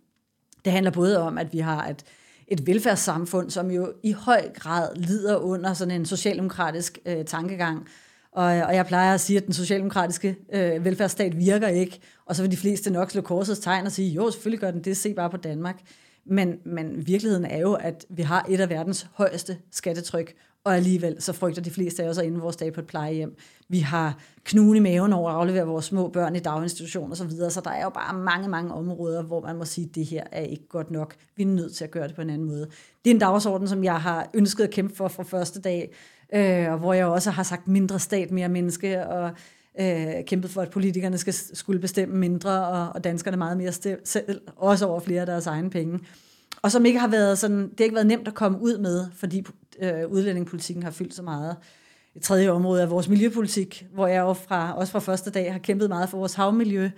Det 0.64 0.72
handler 0.72 0.90
både 0.90 1.18
om, 1.18 1.38
at 1.38 1.52
vi 1.52 1.58
har 1.58 1.88
et, 1.88 2.04
et 2.48 2.66
velfærdssamfund, 2.66 3.50
som 3.50 3.70
jo 3.70 3.92
i 4.02 4.12
høj 4.12 4.48
grad 4.54 4.88
lider 4.96 5.36
under 5.36 5.74
sådan 5.74 5.94
en 6.00 6.06
socialdemokratisk 6.06 6.98
øh, 7.06 7.24
tankegang. 7.24 7.88
Og, 8.32 8.44
og 8.44 8.74
jeg 8.74 8.86
plejer 8.86 9.14
at 9.14 9.20
sige, 9.20 9.36
at 9.36 9.46
den 9.46 9.54
socialdemokratiske 9.54 10.36
øh, 10.52 10.84
velfærdsstat 10.84 11.38
virker 11.38 11.68
ikke, 11.68 12.00
og 12.26 12.36
så 12.36 12.42
vil 12.42 12.50
de 12.50 12.56
fleste 12.56 12.90
nok 12.90 13.10
slå 13.10 13.20
korsets 13.20 13.60
tegn 13.60 13.86
og 13.86 13.92
sige, 13.92 14.10
jo, 14.10 14.30
selvfølgelig 14.30 14.60
gør 14.60 14.70
den 14.70 14.84
det, 14.84 14.96
se 14.96 15.14
bare 15.14 15.30
på 15.30 15.36
Danmark. 15.36 15.80
Men, 16.24 16.58
men 16.64 17.06
virkeligheden 17.06 17.44
er 17.44 17.58
jo, 17.58 17.72
at 17.72 18.06
vi 18.08 18.22
har 18.22 18.46
et 18.48 18.60
af 18.60 18.70
verdens 18.70 19.06
højeste 19.14 19.58
skattetryk, 19.70 20.34
og 20.64 20.76
alligevel 20.76 21.22
så 21.22 21.32
frygter 21.32 21.62
de 21.62 21.70
fleste 21.70 22.04
af 22.04 22.08
os 22.08 22.18
at 22.18 22.42
vores 22.42 22.56
dag 22.56 22.72
på 22.72 22.80
et 22.80 22.86
plejehjem. 22.86 23.36
Vi 23.68 23.78
har 23.78 24.18
knugen 24.44 24.76
i 24.76 24.80
maven 24.80 25.12
over 25.12 25.30
at 25.30 25.36
aflevere 25.36 25.66
vores 25.66 25.84
små 25.84 26.08
børn 26.08 26.36
i 26.36 26.38
daginstitutioner 26.38 27.12
osv., 27.12 27.16
så, 27.16 27.24
videre, 27.24 27.50
så 27.50 27.60
der 27.60 27.70
er 27.70 27.82
jo 27.82 27.90
bare 27.90 28.14
mange, 28.14 28.48
mange 28.48 28.74
områder, 28.74 29.22
hvor 29.22 29.40
man 29.40 29.56
må 29.56 29.64
sige, 29.64 29.86
at 29.88 29.94
det 29.94 30.06
her 30.06 30.24
er 30.32 30.40
ikke 30.40 30.68
godt 30.68 30.90
nok. 30.90 31.14
Vi 31.36 31.42
er 31.42 31.46
nødt 31.46 31.74
til 31.74 31.84
at 31.84 31.90
gøre 31.90 32.08
det 32.08 32.14
på 32.14 32.22
en 32.22 32.30
anden 32.30 32.48
måde. 32.48 32.66
Det 33.04 33.10
er 33.10 33.14
en 33.14 33.20
dagsorden, 33.20 33.68
som 33.68 33.84
jeg 33.84 34.00
har 34.00 34.30
ønsket 34.34 34.64
at 34.64 34.70
kæmpe 34.70 34.96
for 34.96 35.08
fra 35.08 35.22
første 35.22 35.60
dag, 35.60 35.94
øh, 36.34 36.72
og 36.72 36.78
hvor 36.78 36.92
jeg 36.92 37.06
også 37.06 37.30
har 37.30 37.42
sagt 37.42 37.68
mindre 37.68 37.98
stat, 37.98 38.30
mere 38.30 38.48
menneske, 38.48 39.06
og 39.06 39.30
øh, 39.80 40.24
kæmpet 40.26 40.50
for, 40.50 40.62
at 40.62 40.70
politikerne 40.70 41.18
skal, 41.18 41.34
skulle 41.34 41.80
bestemme 41.80 42.16
mindre, 42.16 42.66
og, 42.66 42.88
og 42.94 43.04
danskerne 43.04 43.36
meget 43.36 43.56
mere 43.56 43.72
selv, 44.04 44.40
også 44.56 44.86
over 44.86 45.00
flere 45.00 45.20
af 45.20 45.26
deres 45.26 45.46
egne 45.46 45.70
penge. 45.70 46.00
Og 46.62 46.72
som 46.72 46.84
ikke 46.84 46.98
har 46.98 47.08
været 47.08 47.38
sådan, 47.38 47.62
det 47.62 47.74
har 47.78 47.84
ikke 47.84 47.94
været 47.94 48.06
nemt 48.06 48.28
at 48.28 48.34
komme 48.34 48.60
ud 48.60 48.78
med, 48.78 49.06
fordi 49.14 49.46
øh, 49.82 50.08
udlændingepolitikken 50.08 50.82
har 50.82 50.90
fyldt 50.90 51.14
så 51.14 51.22
meget. 51.22 51.56
Et 52.14 52.22
tredje 52.22 52.50
område 52.50 52.82
er 52.82 52.86
vores 52.86 53.08
miljøpolitik, 53.08 53.86
hvor 53.92 54.06
jeg 54.06 54.20
jo 54.20 54.32
fra, 54.32 54.76
også 54.76 54.92
fra 54.92 54.98
første 54.98 55.30
dag 55.30 55.52
har 55.52 55.58
kæmpet 55.58 55.88
meget 55.88 56.08
for 56.08 56.18
vores 56.18 56.34
havmiljø, 56.34 56.90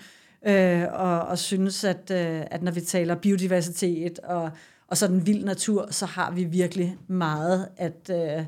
øh, 0.46 0.83
og, 0.92 1.20
og 1.20 1.38
synes, 1.38 1.85
at, 1.85 2.11
øh, 2.11 2.42
at 2.50 2.62
når 2.62 2.72
vi 2.72 2.81
taler 2.81 3.14
biodiversitet 3.14 4.18
og, 4.18 4.50
og 4.88 4.96
sådan 4.96 5.27
vild 5.27 5.44
natur, 5.44 5.88
så 5.90 6.07
har 6.07 6.31
vi 6.31 6.44
virkelig 6.44 6.96
meget 7.09 7.68
at... 7.77 8.11
Øh, 8.11 8.44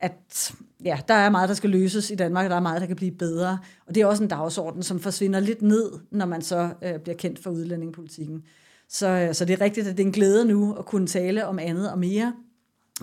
at 0.00 0.54
ja, 0.84 1.00
der 1.08 1.14
er 1.14 1.30
meget, 1.30 1.48
der 1.48 1.54
skal 1.54 1.70
løses 1.70 2.10
i 2.10 2.14
Danmark, 2.14 2.44
og 2.44 2.50
der 2.50 2.56
er 2.56 2.60
meget, 2.60 2.80
der 2.80 2.86
kan 2.86 2.96
blive 2.96 3.10
bedre. 3.10 3.58
Og 3.86 3.94
det 3.94 4.00
er 4.00 4.06
også 4.06 4.22
en 4.22 4.28
dagsorden, 4.28 4.82
som 4.82 5.00
forsvinder 5.00 5.40
lidt 5.40 5.62
ned, 5.62 5.92
når 6.10 6.26
man 6.26 6.42
så 6.42 6.70
øh, 6.82 6.98
bliver 6.98 7.16
kendt 7.16 7.38
for 7.38 7.50
udlændingepolitikken. 7.50 8.42
Så, 8.92 9.08
øh, 9.08 9.34
så 9.34 9.44
det 9.44 9.52
er 9.52 9.60
rigtigt, 9.60 9.86
at 9.86 9.96
det 9.96 10.02
er 10.02 10.06
en 10.06 10.12
glæde 10.12 10.44
nu 10.44 10.74
at 10.74 10.84
kunne 10.84 11.06
tale 11.06 11.46
om 11.46 11.58
andet 11.58 11.90
og 11.90 11.98
mere. 11.98 12.34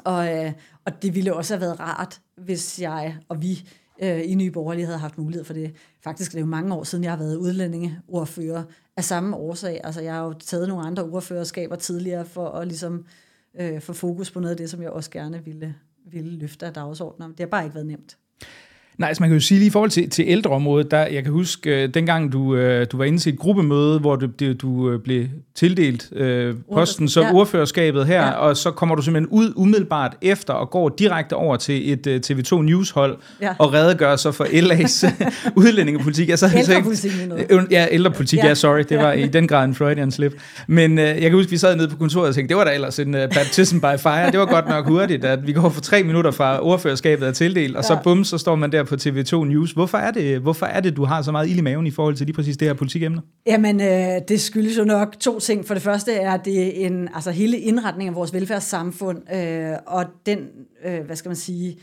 Og, 0.04 0.38
øh, 0.38 0.52
og 0.86 1.02
det 1.02 1.16
ville 1.16 1.36
også 1.36 1.54
have 1.54 1.62
været 1.62 1.80
rart, 1.80 2.22
hvis 2.38 2.82
jeg 2.82 3.18
og 3.30 3.42
vi 3.42 3.70
øh, 4.02 4.22
i 4.26 4.36
Nye 4.36 4.52
Borgerlige 4.52 4.86
havde 4.86 4.98
haft 4.98 5.18
mulighed 5.18 5.44
for 5.44 5.54
det. 5.54 5.76
Faktisk 6.04 6.32
det 6.32 6.38
er 6.38 6.42
jo 6.42 6.48
mange 6.48 6.74
år 6.76 6.84
siden, 6.84 7.04
jeg 7.04 7.12
har 7.12 7.18
været 7.18 7.36
udlændingeordfører 7.36 8.64
af 8.98 9.04
samme 9.04 9.36
årsag. 9.36 9.82
Altså 9.84 10.02
jeg 10.02 10.14
har 10.14 10.24
jo 10.24 10.34
taget 10.34 10.68
nogle 10.68 10.88
andre 10.88 11.04
ordførerskaber 11.04 11.76
tidligere 11.76 12.26
for 12.26 12.50
at 12.50 12.68
ligesom 12.68 13.06
øh, 13.60 13.82
få 13.82 13.94
fokus 13.94 14.32
på 14.32 14.40
noget 14.40 14.52
af 14.52 14.58
det, 14.58 14.70
som 14.70 14.82
jeg 14.82 14.90
også 14.90 15.12
gerne 15.12 15.46
ville, 15.46 15.76
ville 16.12 16.38
løfte 16.38 16.66
af 16.66 16.74
dagsordenen. 16.74 17.32
Det 17.32 17.40
har 17.40 17.48
bare 17.48 17.64
ikke 17.64 17.76
været 17.76 17.88
nemt. 17.88 18.18
Nej, 19.00 19.08
altså 19.08 19.24
man 19.24 19.30
kan 19.30 19.36
jo 19.38 19.42
sige 19.42 19.58
lige 19.58 19.68
i 19.68 19.70
forhold 19.70 19.90
til, 19.90 20.10
til 20.10 20.26
ældreområdet, 20.28 20.92
der, 20.92 21.08
jeg 21.08 21.24
kan 21.24 21.32
huske, 21.32 21.84
uh, 21.84 21.94
dengang 21.94 22.32
du, 22.34 22.40
uh, 22.40 22.84
du 22.92 22.98
var 22.98 23.04
inde 23.04 23.18
til 23.18 23.34
et 23.34 23.40
gruppemøde, 23.40 24.00
hvor 24.00 24.16
du, 24.16 24.54
du 24.54 24.68
uh, 24.68 25.02
blev 25.02 25.26
tildelt 25.56 26.12
uh, 26.12 26.76
posten 26.76 27.10
som 27.10 27.24
ja. 27.24 27.34
ordførerskabet 27.34 28.06
her, 28.06 28.26
ja. 28.26 28.32
og 28.32 28.58
så 28.58 28.72
kommer 28.72 28.96
du 28.96 29.02
simpelthen 29.02 29.30
ud 29.32 29.54
umiddelbart 29.56 30.18
efter 30.22 30.54
og 30.54 30.70
går 30.70 30.90
direkte 30.90 31.34
over 31.34 31.56
til 31.56 31.94
et 31.94 32.08
uh, 32.08 32.38
TV2 32.38 32.62
News-hold 32.62 33.18
ja. 33.42 33.54
og 33.60 33.74
redegør 33.74 34.16
så 34.16 34.32
for 34.32 34.44
LA's 34.44 35.08
udlændingepolitik. 35.62 36.30
Altså, 36.30 36.50
ældrepolitik, 36.58 37.12
altså, 37.32 37.68
Ja, 37.72 37.88
ældrepolitik, 37.92 38.40
ja. 38.40 38.48
ja, 38.48 38.56
sorry, 38.56 38.84
det 38.90 38.98
var 38.98 39.12
ja. 39.12 39.24
i 39.24 39.28
den 39.28 39.48
grad 39.48 39.66
en 39.66 39.76
Freudian 39.76 40.12
slip. 40.12 40.34
Men 40.68 40.92
uh, 40.92 41.04
jeg 41.04 41.22
kan 41.22 41.32
huske, 41.32 41.50
vi 41.50 41.58
sad 41.58 41.76
nede 41.76 41.88
på 41.88 41.96
kontoret 41.98 42.30
og 42.30 42.36
tænkte, 42.36 42.50
det 42.50 42.58
var 42.58 42.64
da 42.64 42.74
ellers 42.74 43.00
en 43.00 43.16
uh, 43.16 43.22
baptism 43.34 43.78
by 43.78 44.00
fire. 44.00 44.32
Det 44.32 44.40
var 44.40 44.46
godt 44.46 44.70
nok 44.70 44.88
hurtigt, 44.88 45.26
at 45.26 45.48
vi 45.48 45.54
går 45.54 45.70
for 45.70 45.82
tre 45.82 46.04
minutter 46.04 46.32
fra 46.32 46.64
ordførerskabet 46.64 47.28
er 47.28 47.32
tildelt, 47.32 47.76
og 47.76 47.84
ja. 47.84 47.88
så 47.88 47.98
bum, 48.04 48.24
så 48.24 48.38
står 48.38 48.56
man 48.56 48.72
der 48.72 48.84
på 48.90 48.96
TV2 48.96 49.46
News. 49.46 49.72
Hvorfor 49.72 49.98
er, 49.98 50.12
det, 50.12 50.40
hvorfor 50.40 50.66
er 50.66 50.80
det, 50.80 50.96
du 50.96 51.06
har 51.06 51.22
så 51.22 51.32
meget 51.32 51.50
ild 51.50 51.58
i 51.58 51.62
maven 51.62 51.88
i 51.88 51.92
forhold 51.92 52.16
til 52.16 52.26
lige 52.26 52.36
præcis 52.36 52.58
det 52.58 52.68
her 52.68 52.76
politikemne? 52.76 53.22
Jamen, 53.46 53.82
øh, 53.82 54.22
det 54.28 54.42
skyldes 54.42 54.78
jo 54.78 54.84
nok 54.84 55.20
to 55.20 55.40
ting. 55.40 55.68
For 55.68 55.74
det 55.74 55.84
første 55.84 56.14
er 56.14 56.38
det 56.38 56.86
en, 56.86 57.10
altså 57.16 57.32
hele 57.32 57.58
indretningen 57.60 58.14
af 58.14 58.16
vores 58.16 58.34
velfærdssamfund, 58.34 59.34
øh, 59.34 59.74
og 59.86 60.06
den, 60.26 60.40
øh, 60.86 61.06
hvad 61.06 61.16
skal 61.16 61.30
man 61.30 61.36
sige, 61.36 61.78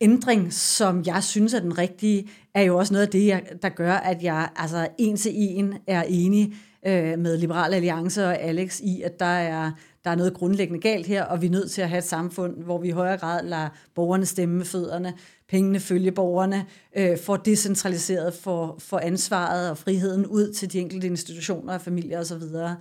ændring, 0.00 0.52
som 0.52 1.02
jeg 1.06 1.22
synes 1.22 1.54
er 1.54 1.60
den 1.60 1.78
rigtige, 1.78 2.28
er 2.54 2.62
jo 2.62 2.76
også 2.76 2.92
noget 2.92 3.06
af 3.06 3.12
det, 3.12 3.40
der 3.62 3.68
gør, 3.68 3.92
at 3.92 4.22
jeg 4.22 4.48
altså 4.56 4.88
en 4.98 5.16
til 5.16 5.32
en 5.34 5.74
er 5.86 6.02
enig 6.08 6.52
øh, 6.86 7.18
med 7.18 7.38
Liberal 7.38 7.74
Alliance 7.74 8.26
og 8.26 8.40
Alex 8.40 8.80
i, 8.80 9.02
at 9.02 9.20
der 9.20 9.26
er, 9.26 9.70
der 10.04 10.10
er 10.10 10.14
noget 10.14 10.34
grundlæggende 10.34 10.80
galt 10.80 11.06
her, 11.06 11.24
og 11.24 11.42
vi 11.42 11.46
er 11.46 11.50
nødt 11.50 11.70
til 11.70 11.82
at 11.82 11.88
have 11.88 11.98
et 11.98 12.04
samfund, 12.04 12.62
hvor 12.64 12.78
vi 12.78 12.88
i 12.88 12.90
højere 12.90 13.16
grad 13.16 13.44
lader 13.44 13.68
borgerne 13.94 14.26
stemme 14.26 14.56
med 14.56 14.64
fødderne, 14.64 15.14
pengene 15.48 15.80
følge 15.80 16.12
borgerne, 16.12 16.66
øh, 16.96 17.18
får 17.18 17.36
decentraliseret 17.36 18.34
for, 18.34 18.76
for 18.78 18.98
ansvaret 18.98 19.70
og 19.70 19.78
friheden 19.78 20.26
ud 20.26 20.52
til 20.52 20.72
de 20.72 20.80
enkelte 20.80 21.06
institutioner 21.06 21.74
og 21.74 21.80
familier 21.80 22.20
osv. 22.20 22.40
Så, 22.40 22.74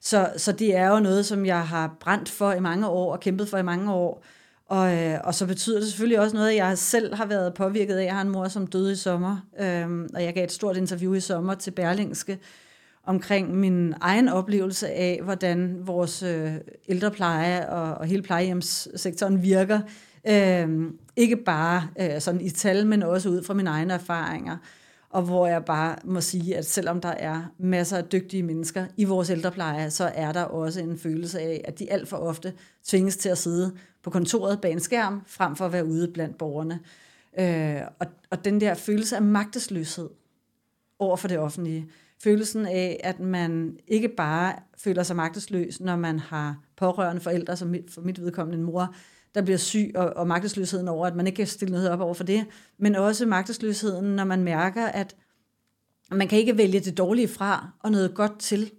så, 0.00 0.32
så 0.36 0.52
det 0.52 0.76
er 0.76 0.88
jo 0.88 1.00
noget, 1.00 1.26
som 1.26 1.46
jeg 1.46 1.66
har 1.66 1.96
brændt 2.00 2.28
for 2.28 2.52
i 2.52 2.60
mange 2.60 2.88
år 2.88 3.12
og 3.12 3.20
kæmpet 3.20 3.48
for 3.48 3.58
i 3.58 3.62
mange 3.62 3.92
år. 3.92 4.24
Og, 4.66 4.94
øh, 4.94 5.18
og 5.24 5.34
så 5.34 5.46
betyder 5.46 5.78
det 5.78 5.88
selvfølgelig 5.88 6.20
også 6.20 6.36
noget, 6.36 6.50
at 6.50 6.56
jeg 6.56 6.78
selv 6.78 7.14
har 7.14 7.26
været 7.26 7.54
påvirket 7.54 7.96
af. 7.96 8.04
Jeg 8.04 8.14
har 8.14 8.22
en 8.22 8.30
mor, 8.30 8.48
som 8.48 8.66
døde 8.66 8.92
i 8.92 8.96
sommer, 8.96 9.36
øh, 9.60 10.08
og 10.14 10.24
jeg 10.24 10.34
gav 10.34 10.44
et 10.44 10.52
stort 10.52 10.76
interview 10.76 11.14
i 11.14 11.20
sommer 11.20 11.54
til 11.54 11.70
Berlingske, 11.70 12.38
omkring 13.06 13.54
min 13.54 13.94
egen 14.00 14.28
oplevelse 14.28 14.88
af, 14.88 15.20
hvordan 15.22 15.76
vores 15.80 16.22
øh, 16.22 16.52
ældrepleje 16.88 17.68
og, 17.68 17.94
og 17.94 18.06
hele 18.06 18.22
plejehjemssektoren 18.22 19.42
virker. 19.42 19.80
Øh, 20.28 20.90
ikke 21.16 21.36
bare 21.36 21.88
øh, 22.00 22.20
sådan 22.20 22.40
i 22.40 22.50
tal, 22.50 22.86
men 22.86 23.02
også 23.02 23.28
ud 23.28 23.42
fra 23.42 23.54
mine 23.54 23.70
egne 23.70 23.94
erfaringer. 23.94 24.56
Og 25.10 25.22
hvor 25.22 25.46
jeg 25.46 25.64
bare 25.64 25.96
må 26.04 26.20
sige, 26.20 26.56
at 26.56 26.66
selvom 26.66 27.00
der 27.00 27.08
er 27.08 27.42
masser 27.58 27.96
af 27.96 28.04
dygtige 28.04 28.42
mennesker 28.42 28.86
i 28.96 29.04
vores 29.04 29.30
ældrepleje, 29.30 29.90
så 29.90 30.12
er 30.14 30.32
der 30.32 30.42
også 30.42 30.80
en 30.80 30.98
følelse 30.98 31.40
af, 31.40 31.60
at 31.64 31.78
de 31.78 31.92
alt 31.92 32.08
for 32.08 32.16
ofte 32.16 32.52
tvinges 32.84 33.16
til 33.16 33.28
at 33.28 33.38
sidde 33.38 33.72
på 34.02 34.10
kontoret 34.10 34.60
bag 34.60 34.72
en 34.72 34.80
skærm, 34.80 35.22
frem 35.26 35.56
for 35.56 35.66
at 35.66 35.72
være 35.72 35.86
ude 35.86 36.08
blandt 36.08 36.38
borgerne. 36.38 36.80
Øh, 37.38 37.80
og, 37.98 38.06
og 38.30 38.44
den 38.44 38.60
der 38.60 38.74
følelse 38.74 39.16
af 39.16 39.22
magtesløshed 39.22 40.08
over 40.98 41.16
for 41.16 41.28
det 41.28 41.38
offentlige, 41.38 41.86
følelsen 42.22 42.66
af, 42.66 43.00
at 43.04 43.20
man 43.20 43.78
ikke 43.86 44.08
bare 44.08 44.54
føler 44.78 45.02
sig 45.02 45.16
magtesløs, 45.16 45.80
når 45.80 45.96
man 45.96 46.18
har 46.18 46.58
pårørende 46.76 47.20
forældre, 47.20 47.56
som 47.56 47.74
for 47.88 48.00
mit 48.00 48.20
vedkommende 48.20 48.58
en 48.58 48.64
mor, 48.64 48.94
der 49.34 49.42
bliver 49.42 49.58
syg, 49.58 49.92
og, 49.94 50.06
og 50.16 50.26
magtesløsheden 50.26 50.88
over, 50.88 51.06
at 51.06 51.16
man 51.16 51.26
ikke 51.26 51.36
kan 51.36 51.46
stille 51.46 51.72
noget 51.72 51.90
op 51.90 52.00
over 52.00 52.14
for 52.14 52.24
det, 52.24 52.46
men 52.78 52.94
også 52.94 53.26
magtesløsheden, 53.26 54.16
når 54.16 54.24
man 54.24 54.42
mærker, 54.42 54.86
at 54.86 55.16
man 56.10 56.28
kan 56.28 56.38
ikke 56.38 56.56
vælge 56.56 56.80
det 56.80 56.98
dårlige 56.98 57.28
fra 57.28 57.70
og 57.80 57.90
noget 57.90 58.14
godt 58.14 58.38
til. 58.38 58.70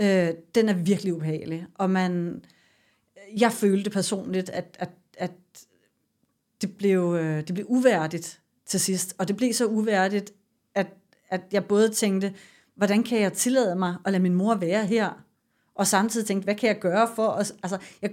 Øh, 0.00 0.28
den 0.54 0.68
er 0.68 0.74
virkelig 0.74 1.14
ubehagelig. 1.14 1.66
Og 1.74 1.90
man, 1.90 2.44
jeg 3.38 3.52
følte 3.52 3.90
personligt, 3.90 4.50
at, 4.50 4.76
at, 4.78 4.90
at 5.16 5.32
det, 6.62 6.76
blev, 6.76 7.16
øh, 7.20 7.46
det 7.46 7.54
blev 7.54 7.66
uværdigt 7.68 8.40
til 8.66 8.80
sidst. 8.80 9.14
Og 9.18 9.28
det 9.28 9.36
blev 9.36 9.52
så 9.52 9.66
uværdigt, 9.66 10.32
at, 10.74 10.86
at 11.28 11.40
jeg 11.52 11.64
både 11.64 11.88
tænkte, 11.88 12.34
hvordan 12.76 13.02
kan 13.02 13.20
jeg 13.20 13.32
tillade 13.32 13.76
mig 13.76 13.96
at 14.04 14.12
lade 14.12 14.22
min 14.22 14.34
mor 14.34 14.54
være 14.54 14.86
her? 14.86 15.10
Og 15.74 15.86
samtidig 15.86 16.26
tænkte, 16.26 16.44
hvad 16.44 16.54
kan 16.54 16.68
jeg 16.68 16.78
gøre 16.80 17.08
for 17.16 17.28
at, 17.28 17.52
altså, 17.62 17.78
jeg, 18.02 18.10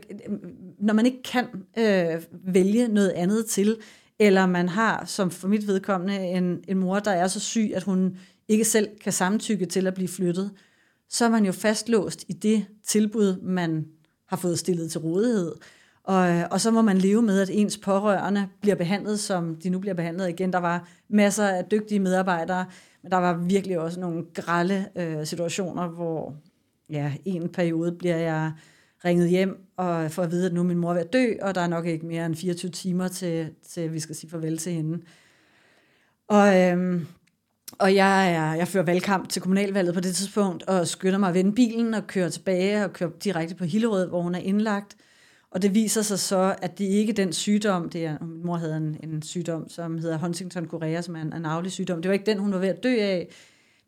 når 0.79 0.93
man 0.93 1.05
ikke 1.05 1.23
kan 1.23 1.45
øh, 1.77 2.23
vælge 2.53 2.87
noget 2.87 3.09
andet 3.09 3.45
til, 3.45 3.77
eller 4.19 4.45
man 4.45 4.69
har, 4.69 5.05
som 5.05 5.31
for 5.31 5.47
mit 5.47 5.67
vedkommende, 5.67 6.17
en, 6.17 6.63
en 6.67 6.77
mor, 6.77 6.99
der 6.99 7.11
er 7.11 7.27
så 7.27 7.39
syg, 7.39 7.71
at 7.75 7.83
hun 7.83 8.17
ikke 8.47 8.65
selv 8.65 8.87
kan 9.01 9.13
samtykke 9.13 9.65
til 9.65 9.87
at 9.87 9.93
blive 9.93 10.07
flyttet, 10.07 10.51
så 11.09 11.25
er 11.25 11.29
man 11.29 11.45
jo 11.45 11.51
fastlåst 11.51 12.25
i 12.27 12.33
det 12.33 12.65
tilbud, 12.85 13.41
man 13.41 13.85
har 14.27 14.37
fået 14.37 14.59
stillet 14.59 14.91
til 14.91 14.99
rådighed. 14.99 15.55
Og, 16.09 16.29
øh, 16.29 16.45
og 16.51 16.61
så 16.61 16.71
må 16.71 16.81
man 16.81 16.97
leve 16.97 17.21
med, 17.21 17.41
at 17.41 17.49
ens 17.53 17.77
pårørende 17.77 18.47
bliver 18.61 18.75
behandlet, 18.75 19.19
som 19.19 19.55
de 19.55 19.69
nu 19.69 19.79
bliver 19.79 19.93
behandlet 19.93 20.29
igen. 20.29 20.53
Der 20.53 20.59
var 20.59 20.87
masser 21.09 21.47
af 21.47 21.65
dygtige 21.65 21.99
medarbejdere, 21.99 22.65
men 23.03 23.11
der 23.11 23.17
var 23.17 23.37
virkelig 23.37 23.79
også 23.79 23.99
nogle 23.99 24.25
grælde 24.33 24.85
øh, 24.95 25.25
situationer, 25.25 25.87
hvor 25.87 26.35
ja, 26.89 27.13
en 27.25 27.49
periode 27.49 27.91
bliver 27.91 28.17
jeg 28.17 28.51
ringet 29.05 29.29
hjem 29.29 29.65
og 29.77 30.11
får 30.11 30.23
at 30.23 30.31
vide, 30.31 30.45
at 30.45 30.53
nu 30.53 30.63
min 30.63 30.77
mor 30.77 30.93
ved 30.93 31.01
at 31.01 31.13
dø, 31.13 31.33
og 31.41 31.55
der 31.55 31.61
er 31.61 31.67
nok 31.67 31.85
ikke 31.85 32.05
mere 32.05 32.25
end 32.25 32.35
24 32.35 32.71
timer 32.71 33.07
til, 33.07 33.49
til 33.67 33.93
vi 33.93 33.99
skal 33.99 34.15
sige 34.15 34.29
farvel 34.29 34.57
til 34.57 34.73
hende. 34.73 34.99
Og, 36.27 36.61
øhm, 36.61 37.07
og 37.79 37.95
jeg, 37.95 38.33
er, 38.33 38.53
jeg 38.53 38.67
fører 38.67 38.85
valgkamp 38.85 39.29
til 39.29 39.41
kommunalvalget 39.41 39.93
på 39.93 39.99
det 39.99 40.15
tidspunkt, 40.15 40.63
og 40.63 40.87
skynder 40.87 41.17
mig 41.17 41.29
at 41.29 41.35
vende 41.35 41.55
bilen 41.55 41.93
og 41.93 42.07
køre 42.07 42.29
tilbage 42.29 42.85
og 42.85 42.93
køre 42.93 43.11
direkte 43.23 43.55
på 43.55 43.65
Hillerød, 43.65 44.07
hvor 44.07 44.21
hun 44.21 44.35
er 44.35 44.39
indlagt. 44.39 44.95
Og 45.51 45.61
det 45.61 45.73
viser 45.73 46.01
sig 46.01 46.19
så, 46.19 46.55
at 46.61 46.77
det 46.77 46.85
ikke 46.85 47.09
er 47.09 47.15
den 47.15 47.33
sygdom, 47.33 47.89
det 47.89 48.05
er, 48.05 48.17
min 48.21 48.45
mor 48.45 48.57
havde 48.57 48.77
en, 48.77 48.97
en 49.03 49.21
sygdom, 49.21 49.69
som 49.69 49.97
hedder 49.97 50.17
Huntington 50.17 50.65
Korea, 50.65 51.01
som 51.01 51.15
er 51.15 51.21
en, 51.21 51.33
en 51.33 51.45
arvelig 51.45 51.71
sygdom. 51.71 52.01
Det 52.01 52.09
var 52.09 52.13
ikke 52.13 52.25
den, 52.25 52.37
hun 52.39 52.51
var 52.51 52.57
ved 52.57 52.67
at 52.67 52.83
dø 52.83 52.95
af. 52.99 53.27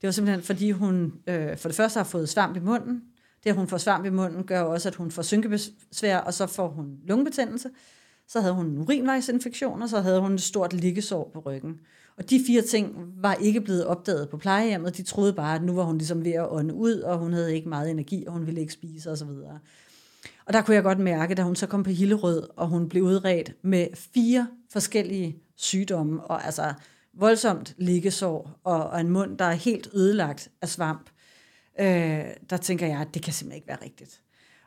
Det 0.02 0.08
var 0.08 0.12
simpelthen, 0.12 0.44
fordi 0.44 0.72
hun 0.72 1.14
øh, 1.28 1.58
for 1.58 1.70
det 1.70 1.76
første 1.76 1.98
har 1.98 2.04
fået 2.04 2.30
svamp 2.30 2.58
i 2.58 2.60
munden. 2.60 3.04
Det, 3.44 3.50
at 3.50 3.56
hun 3.56 3.68
får 3.68 3.78
svamp 3.78 4.06
i 4.06 4.10
munden, 4.10 4.44
gør 4.44 4.62
også, 4.62 4.90
at 4.90 4.96
hun 4.96 5.12
får 5.12 5.22
synkebesvær, 5.22 6.18
og 6.18 6.34
så 6.34 6.48
får 6.48 6.68
hun 6.68 6.98
lungebetændelse. 7.04 7.70
Så 8.28 8.42
havde 8.42 8.54
hun 8.54 8.66
en 8.66 8.78
urinvejsinfektion, 8.78 9.82
og 9.82 9.90
så 9.90 10.02
havde 10.02 10.20
hun 10.20 10.34
et 10.34 10.42
stort 10.42 10.74
liggesår 10.74 11.32
på 11.34 11.40
ryggen. 11.40 11.80
Og 12.18 12.30
de 12.30 12.44
fire 12.48 12.62
ting 12.62 13.14
var 13.18 13.34
ikke 13.34 13.62
blevet 13.62 13.86
opdaget 13.86 14.30
på 14.30 14.38
plejehjemmet. 14.38 14.98
De 14.98 15.04
troede 15.04 15.34
bare, 15.34 15.56
at 15.56 15.64
nu 15.64 15.74
var 15.74 15.84
hun 15.84 15.98
ligesom 15.98 16.26
ved 16.26 16.32
at 16.32 16.52
ånde 16.52 16.74
ud, 16.74 16.94
og 16.94 17.18
hun 17.18 17.34
havde 17.34 17.56
ikke 17.56 17.70
meget 17.70 17.90
energi, 17.90 18.26
og 18.28 18.34
hun 18.34 18.46
ville 18.46 18.62
ikke 18.62 18.74
spise 18.74 19.12
osv. 19.12 19.28
Og 20.46 20.54
der 20.54 20.62
kunne 20.62 20.76
jeg 20.76 20.84
godt 20.84 21.00
mærke, 21.00 21.36
da 21.36 21.42
hun 21.42 21.56
så 21.56 21.68
kom 21.68 21.84
på 21.84 21.90
Hillerød, 21.90 22.48
og 22.56 22.68
hun 22.68 22.90
blev 22.90 23.04
udredt 23.04 23.56
med 23.62 23.88
fire 24.14 24.48
forskellige 24.72 25.38
sygdomme, 25.56 26.24
og 26.24 26.46
altså 26.46 26.74
voldsomt 27.14 27.76
liggesår, 27.78 28.60
og, 28.64 28.90
og 28.90 29.02
en 29.02 29.10
mund, 29.10 29.38
der 29.38 29.46
er 29.46 29.54
helt 29.54 29.90
ødelagt 29.94 30.50
af 30.62 30.70
svamp, 30.70 31.10
øh, 31.80 32.26
der 32.50 32.58
tænker 32.58 32.88
jeg, 32.88 33.02
at 33.02 33.14
det 33.14 33.24
kan 33.24 33.34
simpelthen 33.34 33.56
ikke 33.56 33.68
være 33.68 33.84
rigtigt. 33.84 34.22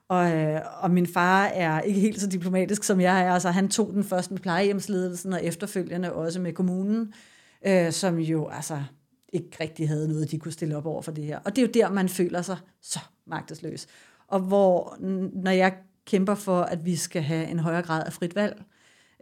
Og, 0.08 0.32
øh, 0.32 0.60
og 0.80 0.90
min 0.90 1.06
far 1.06 1.44
er 1.44 1.80
ikke 1.80 2.00
helt 2.00 2.20
så 2.20 2.26
diplomatisk, 2.26 2.84
som 2.84 3.00
jeg 3.00 3.22
er. 3.22 3.32
Altså, 3.32 3.50
han 3.50 3.68
tog 3.68 3.92
den 3.92 4.04
først 4.04 4.30
med 4.30 4.38
plejehjemsledelsen, 4.38 5.32
og 5.32 5.44
efterfølgende 5.44 6.12
også 6.12 6.40
med 6.40 6.52
kommunen, 6.52 7.12
øh, 7.66 7.92
som 7.92 8.18
jo 8.18 8.48
altså 8.48 8.82
ikke 9.32 9.56
rigtig 9.60 9.88
havde 9.88 10.08
noget, 10.08 10.30
de 10.30 10.38
kunne 10.38 10.52
stille 10.52 10.76
op 10.76 10.87
over 10.87 11.02
for 11.02 11.12
det 11.12 11.24
her. 11.24 11.38
Og 11.44 11.56
det 11.56 11.62
er 11.62 11.66
jo 11.66 11.72
der, 11.74 11.90
man 11.94 12.08
føler 12.08 12.42
sig 12.42 12.56
så 12.82 13.00
magtesløs. 13.26 13.87
Og 14.34 14.40
hvor, 14.40 14.96
når 15.32 15.50
jeg 15.50 15.74
kæmper 16.06 16.34
for, 16.34 16.60
at 16.60 16.84
vi 16.84 16.96
skal 16.96 17.22
have 17.22 17.46
en 17.46 17.58
højere 17.58 17.82
grad 17.82 18.02
af 18.06 18.12
frit 18.12 18.34
valg, 18.34 18.62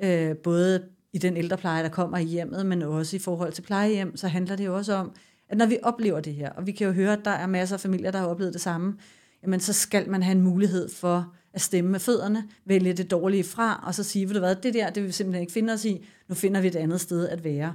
øh, 0.03 0.37
både 0.37 0.83
i 1.13 1.19
den 1.19 1.37
ældrepleje, 1.37 1.83
der 1.83 1.89
kommer 1.89 2.19
i 2.19 2.25
hjemmet, 2.25 2.67
men 2.67 2.83
også 2.83 3.17
i 3.17 3.19
forhold 3.19 3.53
til 3.53 3.63
plejehjem, 3.63 4.17
så 4.17 4.29
handler 4.29 4.57
det 4.57 4.67
jo 4.67 4.77
også 4.77 4.95
om, 4.95 5.13
at 5.49 5.59
når 5.59 5.67
vi 5.67 5.79
oplever 5.83 6.21
det 6.21 6.35
her, 6.35 6.51
og 6.51 6.67
vi 6.67 6.73
kan 6.73 6.87
jo 6.87 6.93
høre, 6.93 7.13
at 7.13 7.25
der 7.25 7.31
er 7.31 7.47
masser 7.47 7.77
af 7.77 7.81
familier, 7.81 8.11
der 8.11 8.19
har 8.19 8.27
oplevet 8.27 8.53
det 8.53 8.61
samme, 8.61 8.95
jamen 9.43 9.61
så 9.61 9.73
skal 9.73 10.11
man 10.11 10.23
have 10.23 10.37
en 10.37 10.43
mulighed 10.43 10.89
for 10.89 11.35
at 11.53 11.61
stemme 11.61 11.91
med 11.91 12.01
fødderne, 12.01 12.45
vælge 12.65 12.93
det 12.93 13.11
dårlige 13.11 13.45
fra, 13.45 13.85
og 13.87 13.95
så 13.95 14.03
sige, 14.03 14.29
ved 14.29 14.35
du 14.35 14.41
hvad, 14.41 14.57
det 14.57 14.75
der, 14.75 14.91
det 14.91 15.03
vil 15.03 15.09
vi 15.09 15.13
simpelthen 15.13 15.41
ikke 15.41 15.53
finde 15.53 15.73
os 15.73 15.85
i, 15.85 16.07
nu 16.29 16.35
finder 16.35 16.61
vi 16.61 16.67
et 16.67 16.77
andet 16.77 17.01
sted 17.01 17.29
at 17.29 17.45
være. 17.45 17.75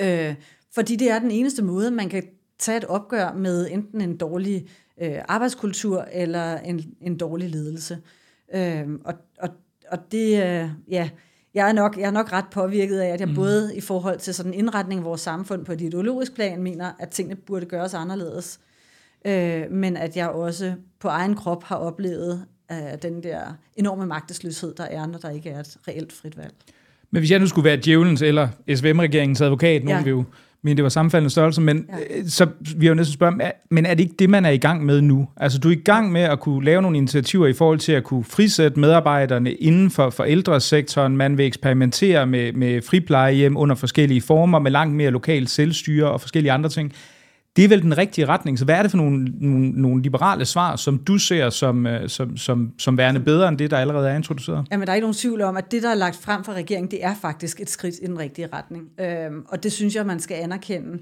Øh, 0.00 0.34
fordi 0.74 0.96
det 0.96 1.10
er 1.10 1.18
den 1.18 1.30
eneste 1.30 1.62
måde, 1.62 1.90
man 1.90 2.08
kan 2.08 2.22
tage 2.58 2.78
et 2.78 2.84
opgør 2.84 3.32
med 3.32 3.68
enten 3.70 4.00
en 4.00 4.16
dårlig 4.16 4.68
øh, 5.02 5.18
arbejdskultur 5.28 6.06
eller 6.12 6.58
en, 6.58 6.94
en 7.00 7.16
dårlig 7.16 7.50
ledelse. 7.50 7.98
Øh, 8.54 8.88
og, 9.04 9.14
og, 9.38 9.48
og 9.90 9.98
det, 10.12 10.26
øh, 10.26 10.68
ja, 10.88 11.08
jeg 11.54 11.68
er, 11.68 11.72
nok, 11.72 11.96
jeg 11.98 12.06
er 12.06 12.10
nok 12.10 12.32
ret 12.32 12.44
påvirket 12.52 12.98
af, 12.98 13.08
at 13.08 13.20
jeg 13.20 13.28
mm. 13.28 13.34
både 13.34 13.76
i 13.76 13.80
forhold 13.80 14.18
til 14.18 14.34
sådan 14.34 14.54
indretning 14.54 14.98
af 14.98 15.04
vores 15.04 15.20
samfund 15.20 15.64
på 15.64 15.72
et 15.72 15.80
ideologisk 15.80 16.34
plan, 16.34 16.62
mener, 16.62 16.92
at 16.98 17.08
tingene 17.08 17.36
burde 17.36 17.66
gøres 17.66 17.94
anderledes, 17.94 18.60
øh, 19.26 19.62
men 19.70 19.96
at 19.96 20.16
jeg 20.16 20.28
også 20.28 20.74
på 21.00 21.08
egen 21.08 21.34
krop 21.34 21.64
har 21.64 21.76
oplevet 21.76 22.44
øh, 22.72 22.78
den 23.02 23.22
der 23.22 23.40
enorme 23.76 24.06
magtesløshed, 24.06 24.74
der 24.74 24.84
er, 24.84 25.06
når 25.06 25.18
der 25.18 25.30
ikke 25.30 25.50
er 25.50 25.60
et 25.60 25.76
reelt 25.88 26.12
frit 26.12 26.36
valg. 26.36 26.54
Men 27.10 27.20
hvis 27.20 27.30
jeg 27.30 27.38
nu 27.38 27.46
skulle 27.46 27.64
være 27.64 27.80
djævelens 27.84 28.22
eller 28.22 28.48
SVM-regeringens 28.74 29.40
advokat, 29.40 29.84
nu 29.84 29.90
ja. 29.90 30.02
vi 30.02 30.10
jo 30.10 30.24
men 30.62 30.76
det 30.76 30.82
var 30.82 30.88
sammenfaldende 30.88 31.30
størrelse, 31.30 31.60
men 31.60 31.86
ja. 31.88 32.18
Øh, 32.18 32.28
så 32.28 32.46
vi 32.76 32.86
har 32.86 32.90
jo 32.90 32.94
næsten 32.94 33.14
spørge, 33.14 33.52
men 33.70 33.86
er 33.86 33.94
det 33.94 34.02
ikke 34.02 34.14
det, 34.18 34.30
man 34.30 34.44
er 34.44 34.50
i 34.50 34.58
gang 34.58 34.84
med 34.84 35.00
nu? 35.00 35.28
Altså, 35.36 35.58
du 35.58 35.68
er 35.68 35.72
i 35.72 35.82
gang 35.84 36.12
med 36.12 36.20
at 36.20 36.40
kunne 36.40 36.64
lave 36.64 36.82
nogle 36.82 36.96
initiativer 36.96 37.46
i 37.46 37.52
forhold 37.52 37.78
til 37.78 37.92
at 37.92 38.04
kunne 38.04 38.24
frisætte 38.24 38.80
medarbejderne 38.80 39.52
inden 39.52 39.90
for 39.90 40.10
forældresektoren. 40.10 41.16
Man 41.16 41.38
vil 41.38 41.46
eksperimentere 41.46 42.26
med, 42.26 42.52
med 42.52 42.82
friplejehjem 42.82 43.56
under 43.56 43.74
forskellige 43.74 44.20
former, 44.20 44.58
med 44.58 44.70
langt 44.70 44.94
mere 44.94 45.10
lokalt 45.10 45.50
selvstyre 45.50 46.10
og 46.10 46.20
forskellige 46.20 46.52
andre 46.52 46.70
ting 46.70 46.92
det 47.56 47.64
er 47.64 47.68
vel 47.68 47.82
den 47.82 47.98
rigtige 47.98 48.26
retning. 48.26 48.58
Så 48.58 48.64
hvad 48.64 48.74
er 48.74 48.82
det 48.82 48.90
for 48.90 48.98
nogle, 48.98 49.24
nogle, 49.24 49.70
nogle 49.70 50.02
liberale 50.02 50.44
svar, 50.44 50.76
som 50.76 50.98
du 50.98 51.18
ser 51.18 51.50
som, 51.50 51.86
øh, 51.86 52.08
som, 52.08 52.36
som, 52.36 52.72
som 52.78 52.98
værende 52.98 53.20
bedre 53.20 53.48
end 53.48 53.58
det, 53.58 53.70
der 53.70 53.78
allerede 53.78 54.10
er 54.10 54.16
introduceret? 54.16 54.66
Jamen, 54.70 54.86
der 54.86 54.92
er 54.92 54.94
ikke 54.94 55.04
nogen 55.04 55.14
tvivl 55.14 55.42
om, 55.42 55.56
at 55.56 55.72
det, 55.72 55.82
der 55.82 55.90
er 55.90 55.94
lagt 55.94 56.16
frem 56.16 56.44
fra 56.44 56.52
regeringen, 56.52 56.90
det 56.90 57.04
er 57.04 57.14
faktisk 57.14 57.60
et 57.60 57.70
skridt 57.70 57.94
i 58.02 58.06
den 58.06 58.18
rigtige 58.18 58.48
retning. 58.52 58.84
Øhm, 59.00 59.44
og 59.48 59.62
det 59.62 59.72
synes 59.72 59.94
jeg, 59.94 60.06
man 60.06 60.20
skal 60.20 60.34
anerkende. 60.34 60.98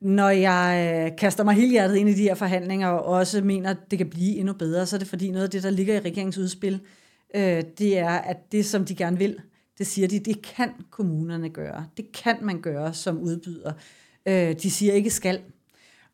Når 0.00 0.28
jeg 0.28 1.02
øh, 1.04 1.18
kaster 1.18 1.44
mig 1.44 1.54
hele 1.54 1.70
hjertet 1.70 1.96
ind 1.96 2.08
i 2.08 2.14
de 2.14 2.22
her 2.22 2.34
forhandlinger, 2.34 2.88
og 2.88 3.04
også 3.04 3.42
mener, 3.42 3.70
at 3.70 3.76
det 3.90 3.98
kan 3.98 4.10
blive 4.10 4.36
endnu 4.36 4.52
bedre, 4.52 4.86
så 4.86 4.96
er 4.96 4.98
det 4.98 5.08
fordi 5.08 5.30
noget 5.30 5.44
af 5.44 5.50
det, 5.50 5.62
der 5.62 5.70
ligger 5.70 5.94
i 5.94 6.00
regeringens 6.00 6.38
udspil, 6.38 6.80
øh, 7.36 7.62
det 7.78 7.98
er, 7.98 8.10
at 8.10 8.36
det, 8.52 8.66
som 8.66 8.84
de 8.84 8.94
gerne 8.94 9.18
vil, 9.18 9.36
det 9.78 9.86
siger 9.86 10.08
de, 10.08 10.18
det 10.18 10.42
kan 10.42 10.70
kommunerne 10.90 11.48
gøre. 11.48 11.86
Det 11.96 12.04
kan 12.12 12.36
man 12.42 12.60
gøre 12.60 12.94
som 12.94 13.18
udbyder. 13.18 13.72
Øh, 14.28 14.54
de 14.62 14.70
siger 14.70 14.92
ikke 14.92 15.10
skal. 15.10 15.40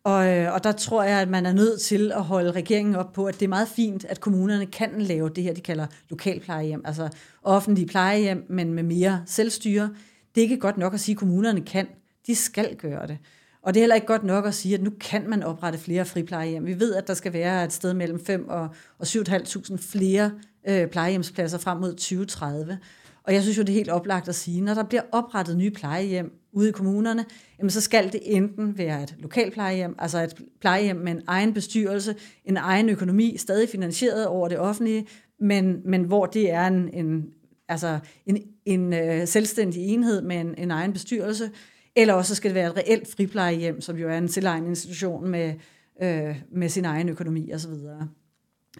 Og, 0.04 0.28
øh, 0.28 0.54
og 0.54 0.64
der 0.64 0.72
tror 0.72 1.02
jeg, 1.02 1.20
at 1.20 1.28
man 1.28 1.46
er 1.46 1.52
nødt 1.52 1.80
til 1.80 2.12
at 2.12 2.22
holde 2.22 2.50
regeringen 2.50 2.94
op 2.94 3.12
på, 3.12 3.24
at 3.24 3.34
det 3.34 3.42
er 3.42 3.48
meget 3.48 3.68
fint, 3.68 4.04
at 4.04 4.20
kommunerne 4.20 4.66
kan 4.66 5.02
lave 5.02 5.28
det 5.28 5.44
her, 5.44 5.54
de 5.54 5.60
kalder 5.60 5.86
lokalplejehjem, 6.08 6.82
altså 6.84 7.08
offentlige 7.42 7.86
plejehjem, 7.86 8.46
men 8.48 8.74
med 8.74 8.82
mere 8.82 9.22
selvstyre. 9.26 9.90
Det 10.34 10.40
er 10.40 10.42
ikke 10.42 10.56
godt 10.56 10.78
nok 10.78 10.94
at 10.94 11.00
sige, 11.00 11.14
at 11.14 11.18
kommunerne 11.18 11.60
kan. 11.60 11.86
De 12.26 12.34
skal 12.34 12.76
gøre 12.76 13.06
det. 13.06 13.18
Og 13.62 13.74
det 13.74 13.80
er 13.80 13.82
heller 13.82 13.94
ikke 13.94 14.06
godt 14.06 14.24
nok 14.24 14.46
at 14.46 14.54
sige, 14.54 14.74
at 14.74 14.82
nu 14.82 14.90
kan 15.00 15.30
man 15.30 15.42
oprette 15.42 15.78
flere 15.78 16.04
friplejehjem. 16.04 16.66
Vi 16.66 16.80
ved, 16.80 16.94
at 16.94 17.08
der 17.08 17.14
skal 17.14 17.32
være 17.32 17.64
et 17.64 17.72
sted 17.72 17.94
mellem 17.94 18.24
5 18.24 18.48
og, 18.48 18.68
og 18.98 19.06
7.500 19.06 19.76
flere 19.90 20.32
øh, 20.68 20.86
plejehjemspladser 20.86 21.58
frem 21.58 21.78
mod 21.78 21.90
2030. 21.92 22.78
Og 23.24 23.34
jeg 23.34 23.42
synes 23.42 23.58
jo, 23.58 23.62
det 23.62 23.68
er 23.68 23.74
helt 23.74 23.90
oplagt 23.90 24.28
at 24.28 24.34
sige, 24.34 24.60
når 24.60 24.74
der 24.74 24.82
bliver 24.82 25.02
oprettet 25.12 25.56
nye 25.56 25.70
plejehjem 25.70 26.39
ude 26.52 26.68
i 26.68 26.72
kommunerne, 26.72 27.24
jamen 27.58 27.70
så 27.70 27.80
skal 27.80 28.12
det 28.12 28.20
enten 28.22 28.78
være 28.78 29.02
et 29.02 29.14
lokalplejehjem, 29.18 29.94
altså 29.98 30.18
et 30.18 30.34
plejehjem 30.60 30.96
med 30.96 31.12
en 31.12 31.22
egen 31.26 31.54
bestyrelse, 31.54 32.14
en 32.44 32.56
egen 32.56 32.88
økonomi, 32.88 33.36
stadig 33.36 33.68
finansieret 33.68 34.26
over 34.26 34.48
det 34.48 34.58
offentlige, 34.58 35.06
men, 35.40 35.80
men 35.84 36.04
hvor 36.04 36.26
det 36.26 36.50
er 36.50 36.66
en, 36.66 36.88
en, 36.92 37.24
altså 37.68 37.98
en, 38.26 38.42
en 38.64 38.92
øh, 38.92 39.26
selvstændig 39.26 39.82
enhed 39.82 40.22
med 40.22 40.40
en, 40.40 40.54
en 40.58 40.70
egen 40.70 40.92
bestyrelse, 40.92 41.50
eller 41.96 42.14
også 42.14 42.34
skal 42.34 42.48
det 42.48 42.54
være 42.54 42.70
et 42.70 42.76
reelt 42.76 43.14
friplejehjem, 43.16 43.80
som 43.80 43.96
jo 43.96 44.08
er 44.08 44.18
en 44.18 44.28
selvejende 44.28 44.68
institution 44.68 45.28
med, 45.28 45.54
øh, 46.02 46.36
med 46.52 46.68
sin 46.68 46.84
egen 46.84 47.08
økonomi 47.08 47.52
osv. 47.52 47.72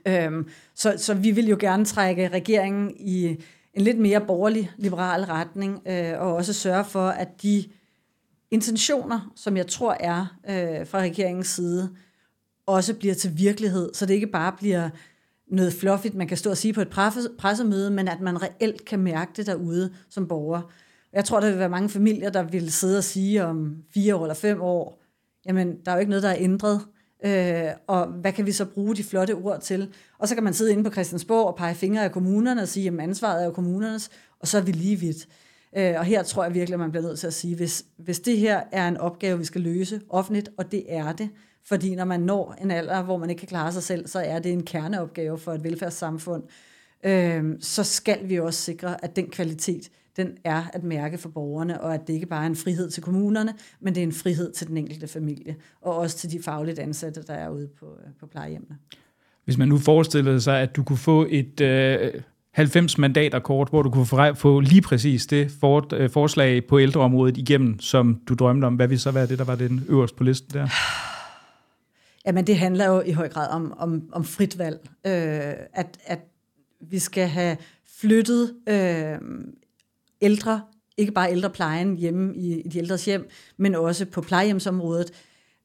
Øhm, 0.07 0.49
så, 0.75 0.95
så 0.97 1.15
vi 1.15 1.31
vil 1.31 1.49
jo 1.49 1.57
gerne 1.61 1.85
trække 1.85 2.29
regeringen 2.29 2.95
i 2.99 3.37
en 3.75 3.83
lidt 3.83 3.99
mere 3.99 4.21
borgerlig, 4.21 4.71
liberal 4.77 5.25
retning, 5.25 5.83
øh, 5.87 6.21
og 6.21 6.35
også 6.35 6.53
sørge 6.53 6.85
for, 6.85 7.09
at 7.09 7.43
de 7.43 7.65
intentioner, 8.51 9.33
som 9.37 9.57
jeg 9.57 9.67
tror 9.67 9.97
er 10.01 10.37
øh, 10.49 10.87
fra 10.87 10.99
regeringens 10.99 11.47
side, 11.47 11.91
også 12.67 12.95
bliver 12.95 13.15
til 13.15 13.39
virkelighed, 13.39 13.91
så 13.95 14.07
det 14.07 14.15
ikke 14.15 14.27
bare 14.27 14.53
bliver 14.59 14.91
noget 15.49 15.73
fluffigt, 15.73 16.15
man 16.15 16.29
kan 16.29 16.37
stå 16.37 16.51
og 16.51 16.57
sige 16.57 16.73
på 16.73 16.81
et 16.81 16.89
pressemøde, 17.39 17.91
men 17.91 18.09
at 18.09 18.21
man 18.21 18.43
reelt 18.43 18.85
kan 18.85 18.99
mærke 18.99 19.33
det 19.37 19.47
derude 19.47 19.95
som 20.11 20.29
borger. 20.29 20.73
Jeg 21.13 21.25
tror, 21.25 21.41
der 21.41 21.51
vil 21.51 21.59
være 21.59 21.69
mange 21.69 21.89
familier, 21.89 22.31
der 22.31 22.43
vil 22.43 22.73
sidde 22.73 22.99
og 22.99 23.05
sige 23.05 23.45
om 23.45 23.77
fire 23.95 24.17
år 24.17 24.25
eller 24.25 24.35
fem 24.35 24.61
år, 24.61 25.03
jamen, 25.47 25.77
der 25.85 25.91
er 25.91 25.97
jo 25.97 26.01
ikke 26.01 26.11
noget, 26.11 26.23
der 26.23 26.29
er 26.29 26.37
ændret. 26.39 26.81
Øh, 27.25 27.71
og 27.87 28.07
hvad 28.07 28.33
kan 28.33 28.47
vi 28.47 28.53
så 28.53 28.65
bruge 28.65 28.97
de 28.97 29.05
flotte 29.05 29.33
ord 29.33 29.61
til? 29.61 29.95
Og 30.19 30.29
så 30.29 30.35
kan 30.35 30.45
man 30.45 30.55
sidde 30.55 30.73
inde 30.73 30.85
på 30.85 30.91
Christiansborg 30.91 31.47
og 31.47 31.57
pege 31.57 31.75
fingre 31.75 32.05
af 32.05 32.13
kommunerne 32.13 32.63
og 32.63 32.69
sige, 32.69 32.89
at 32.89 33.01
ansvaret 33.01 33.43
er 33.43 33.45
jo 33.45 33.53
kommunernes, 33.53 34.11
og 34.41 34.49
så 34.49 34.59
er 34.59 34.63
vi 34.63 34.73
lige 34.73 34.97
vidt. 34.97 35.29
Øh, 35.77 35.95
og 35.99 36.05
her 36.05 36.23
tror 36.23 36.45
jeg 36.45 36.55
virkelig, 36.55 36.75
at 36.75 36.81
man 36.81 36.91
bliver 36.91 37.07
nødt 37.07 37.19
til 37.19 37.27
at 37.27 37.35
sige, 37.35 37.57
hvis, 37.57 37.85
hvis 37.99 38.21
det 38.21 38.39
her 38.39 38.61
er 38.73 38.89
en 38.89 38.97
opgave, 38.97 39.39
vi 39.39 39.45
skal 39.45 39.61
løse 39.61 40.01
offentligt, 40.09 40.51
og 40.57 40.73
det 40.73 40.85
er 40.89 41.13
det, 41.13 41.31
fordi 41.65 41.95
når 41.95 42.05
man 42.05 42.21
når 42.21 42.55
en 42.61 42.71
alder, 42.71 43.03
hvor 43.03 43.19
man 43.19 43.31
ikke 43.31 43.41
kan 43.41 43.49
klare 43.49 43.73
sig 43.73 43.83
selv, 43.83 44.07
så 44.07 44.21
er 44.21 44.39
det 44.39 44.53
en 44.53 44.63
kerneopgave 44.63 45.39
for 45.39 45.53
et 45.53 45.65
velfærdssamfund, 45.65 46.43
øh, 47.05 47.45
så 47.61 47.85
skal 47.85 48.29
vi 48.29 48.39
også 48.39 48.63
sikre, 48.63 49.05
at 49.05 49.17
den 49.17 49.31
kvalitet, 49.31 49.91
den 50.17 50.37
er 50.45 50.63
at 50.73 50.85
mærke 50.85 51.19
for 51.19 51.29
borgerne, 51.29 51.81
og 51.81 51.95
at 51.95 52.07
det 52.07 52.13
ikke 52.13 52.27
bare 52.27 52.43
er 52.43 52.47
en 52.47 52.57
frihed 52.57 52.91
til 52.91 53.03
kommunerne, 53.03 53.55
men 53.81 53.95
det 53.95 54.01
er 54.01 54.07
en 54.07 54.13
frihed 54.13 54.53
til 54.53 54.67
den 54.67 54.77
enkelte 54.77 55.09
familie, 55.09 55.57
og 55.81 55.97
også 55.97 56.19
til 56.19 56.31
de 56.33 56.43
fagligt 56.43 56.79
ansatte, 56.79 57.23
der 57.23 57.35
er 57.35 57.49
ude 57.49 57.69
på, 57.81 57.87
øh, 57.87 58.13
på 58.21 58.27
plejehjemmene. 58.27 58.77
Hvis 59.45 59.59
man 59.59 59.69
nu 59.69 59.79
forestillede 59.79 60.41
sig, 60.41 60.61
at 60.61 60.77
du 60.77 60.83
kunne 60.83 60.99
få 60.99 61.27
et 61.31 61.61
øh, 61.61 62.13
90 62.51 62.99
mandater 62.99 63.39
kort, 63.39 63.69
hvor 63.69 63.83
du 63.83 63.91
kunne 63.91 64.37
få 64.37 64.61
lige 64.61 64.83
præcis 64.83 65.27
det 65.27 65.51
for, 65.61 65.95
øh, 65.95 66.11
forslag 66.11 66.67
på 66.67 66.81
ældreområdet 66.81 67.37
igennem, 67.37 67.79
som 67.79 68.21
du 68.29 68.35
drømte 68.35 68.65
om, 68.65 68.75
hvad 68.75 68.89
ville 68.89 69.01
så 69.01 69.11
være 69.11 69.27
det, 69.27 69.39
der 69.39 69.45
var 69.45 69.55
den 69.55 69.85
øverst 69.89 70.17
på 70.17 70.25
listen 70.25 70.55
der? 70.55 70.69
Jamen, 72.27 72.47
det 72.47 72.59
handler 72.59 72.87
jo 72.87 73.01
i 73.01 73.13
høj 73.13 73.29
grad 73.29 73.51
om, 73.51 73.75
om, 73.79 74.03
om 74.13 74.25
frit 74.25 74.59
valg. 74.59 74.81
Øh, 75.07 75.13
at, 75.73 75.99
at 76.05 76.21
vi 76.81 76.99
skal 76.99 77.29
have 77.29 77.57
flyttet 78.01 78.55
øh, 78.69 79.19
ældre, 80.23 80.61
ikke 80.97 81.13
bare 81.13 81.33
ældreplejen 81.33 81.97
hjemme 81.97 82.37
i, 82.37 82.61
i 82.61 82.69
de 82.69 82.79
ældres 82.79 83.05
hjem, 83.05 83.29
men 83.57 83.75
også 83.75 84.07
på 84.07 84.21
plejehjemsområdet. 84.21 85.13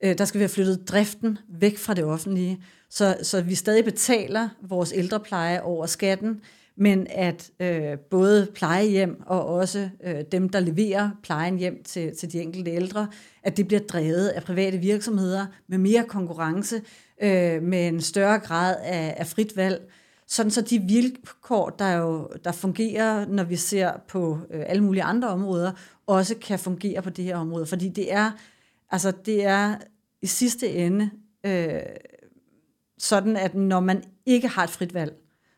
Øh, 0.03 0.17
der 0.17 0.25
skal 0.25 0.39
vi 0.39 0.43
have 0.43 0.49
flyttet 0.49 0.87
driften 0.87 1.37
væk 1.49 1.77
fra 1.77 1.93
det 1.93 2.03
offentlige, 2.03 2.63
så, 2.89 3.17
så 3.23 3.41
vi 3.41 3.55
stadig 3.55 3.85
betaler 3.85 4.49
vores 4.61 4.93
ældrepleje 4.95 5.61
over 5.61 5.85
skatten, 5.85 6.41
men 6.77 7.07
at 7.09 7.51
øh, 7.59 7.99
både 7.99 8.47
plejehjem 8.55 9.21
og 9.25 9.45
også 9.45 9.89
øh, 10.03 10.15
dem, 10.31 10.49
der 10.49 10.59
leverer 10.59 11.09
plejen 11.23 11.57
hjem 11.57 11.83
til, 11.83 12.15
til 12.15 12.31
de 12.31 12.41
enkelte 12.41 12.71
ældre, 12.71 13.07
at 13.43 13.57
det 13.57 13.67
bliver 13.67 13.81
drevet 13.81 14.27
af 14.27 14.43
private 14.43 14.77
virksomheder 14.77 15.45
med 15.67 15.77
mere 15.77 16.03
konkurrence, 16.03 16.81
øh, 17.21 17.63
med 17.63 17.87
en 17.87 18.01
større 18.01 18.39
grad 18.39 18.75
af, 18.83 19.15
af 19.17 19.27
frit 19.27 19.57
valg, 19.57 19.91
sådan 20.27 20.51
så 20.51 20.61
de 20.61 20.79
vilkår, 20.79 21.69
der, 21.69 21.91
jo, 21.91 22.29
der 22.43 22.51
fungerer, 22.51 23.25
når 23.25 23.43
vi 23.43 23.55
ser 23.55 23.91
på 24.07 24.39
øh, 24.51 24.63
alle 24.67 24.83
mulige 24.83 25.03
andre 25.03 25.27
områder, 25.27 25.71
også 26.07 26.35
kan 26.35 26.59
fungere 26.59 27.01
på 27.01 27.09
det 27.09 27.25
her 27.25 27.37
område. 27.37 27.65
Fordi 27.65 27.89
det 27.89 28.13
er, 28.13 28.31
altså 28.91 29.13
det 29.25 29.45
er 29.45 29.75
i 30.21 30.27
sidste 30.27 30.69
ende 30.69 31.09
øh, 31.45 31.79
sådan, 32.97 33.37
at 33.37 33.55
når 33.55 33.79
man 33.79 34.03
ikke 34.25 34.47
har 34.47 34.63
et 34.63 34.69
frit 34.69 34.93
valg, 34.93 35.13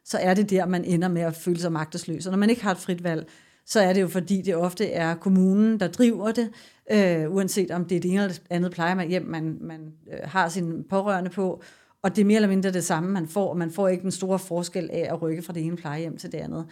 så 0.05 0.17
er 0.17 0.33
det 0.33 0.49
der, 0.49 0.65
man 0.65 0.83
ender 0.83 1.07
med 1.07 1.21
at 1.21 1.35
føle 1.35 1.59
sig 1.59 1.71
magtesløs. 1.71 2.25
Og 2.25 2.31
når 2.31 2.37
man 2.37 2.49
ikke 2.49 2.63
har 2.63 2.71
et 2.71 2.77
frit 2.77 3.03
valg, 3.03 3.27
så 3.65 3.79
er 3.79 3.93
det 3.93 4.01
jo 4.01 4.07
fordi, 4.07 4.41
det 4.41 4.55
ofte 4.55 4.91
er 4.91 5.15
kommunen, 5.15 5.79
der 5.79 5.87
driver 5.87 6.31
det, 6.31 6.49
øh, 6.91 7.33
uanset 7.33 7.71
om 7.71 7.85
det 7.85 7.95
er 7.95 7.99
det 7.99 8.11
ene 8.11 8.23
eller 8.23 8.37
andet 8.49 8.71
plejehjem, 8.71 9.09
hjem, 9.09 9.25
man, 9.25 9.57
man 9.61 9.93
øh, 10.13 10.19
har 10.23 10.49
sin 10.49 10.83
pårørende 10.89 11.29
på, 11.29 11.63
og 12.07 12.15
det 12.15 12.21
er 12.21 12.25
mere 12.25 12.35
eller 12.35 12.47
mindre 12.47 12.71
det 12.71 12.83
samme, 12.83 13.09
man 13.09 13.27
får, 13.27 13.49
og 13.49 13.57
man 13.57 13.71
får 13.71 13.87
ikke 13.87 14.01
den 14.01 14.11
store 14.11 14.39
forskel 14.39 14.89
af 14.93 15.07
at 15.09 15.21
rykke 15.21 15.41
fra 15.41 15.53
det 15.53 15.65
ene 15.65 15.75
plejehjem 15.75 16.17
til 16.17 16.31
det 16.31 16.37
andet. 16.37 16.65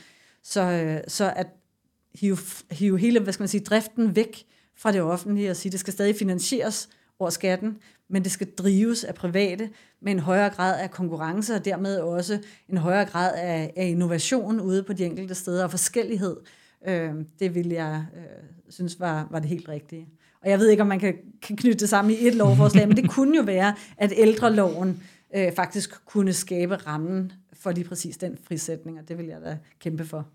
Så, 0.44 0.62
øh, 0.62 1.02
så 1.08 1.34
at 1.36 1.48
hive, 2.20 2.38
hive 2.72 3.00
hele 3.00 3.20
hvad 3.20 3.34
skal 3.34 3.42
man 3.42 3.48
sige, 3.48 3.64
driften 3.64 4.16
væk 4.16 4.46
fra 4.78 4.92
det 4.92 5.02
offentlige 5.02 5.50
og 5.50 5.56
sige, 5.56 5.72
det 5.72 5.80
skal 5.80 5.94
stadig 5.94 6.16
finansieres 6.16 6.90
over 7.20 7.30
skatten, 7.30 7.78
men 8.10 8.24
det 8.24 8.32
skal 8.32 8.48
drives 8.52 9.04
af 9.04 9.16
private 9.16 9.70
med 10.02 10.12
en 10.12 10.20
højere 10.20 10.50
grad 10.50 10.80
af 10.80 10.92
konkurrence, 10.92 11.54
og 11.54 11.66
dermed 11.66 12.00
også 12.00 12.40
en 12.70 12.78
højere 12.78 13.06
grad 13.06 13.36
af, 13.36 13.74
af 13.76 13.86
innovation 13.88 14.62
ude 14.62 14.84
på 14.84 14.94
de 14.94 15.06
enkelte 15.06 15.36
steder, 15.36 15.64
og 15.64 15.72
forskellighed. 15.72 16.38
Øh, 16.88 17.14
det 17.40 17.56
vil 17.56 17.68
jeg 17.68 18.06
øh, 18.16 18.44
synes 18.70 19.00
var, 19.00 19.28
var 19.32 19.40
det 19.40 19.50
helt 19.50 19.70
rigtige. 19.70 20.08
Og 20.44 20.52
jeg 20.52 20.60
ved 20.60 20.70
ikke, 20.70 20.82
om 20.82 20.88
man 20.88 21.00
kan, 21.00 21.16
kan 21.42 21.56
knytte 21.56 21.80
det 21.80 21.90
sammen 21.90 22.14
i 22.14 22.28
et 22.28 22.36
lovforslag, 22.36 22.88
men 22.88 22.98
det 22.98 23.10
kunne 23.10 23.38
jo 23.38 23.44
være, 23.44 23.76
at 23.98 24.14
ældreloven 24.16 25.04
øh, 25.36 25.52
faktisk 25.56 26.06
kunne 26.06 26.34
skabe 26.34 26.76
rammen 26.76 27.32
for 27.62 27.72
lige 27.72 27.88
præcis 27.88 28.18
den 28.18 28.38
frisætning, 28.48 29.00
og 29.00 29.10
det 29.10 29.18
vil 29.18 29.26
jeg 29.26 29.38
da 29.46 29.58
kæmpe 29.80 30.06
for. 30.06 30.26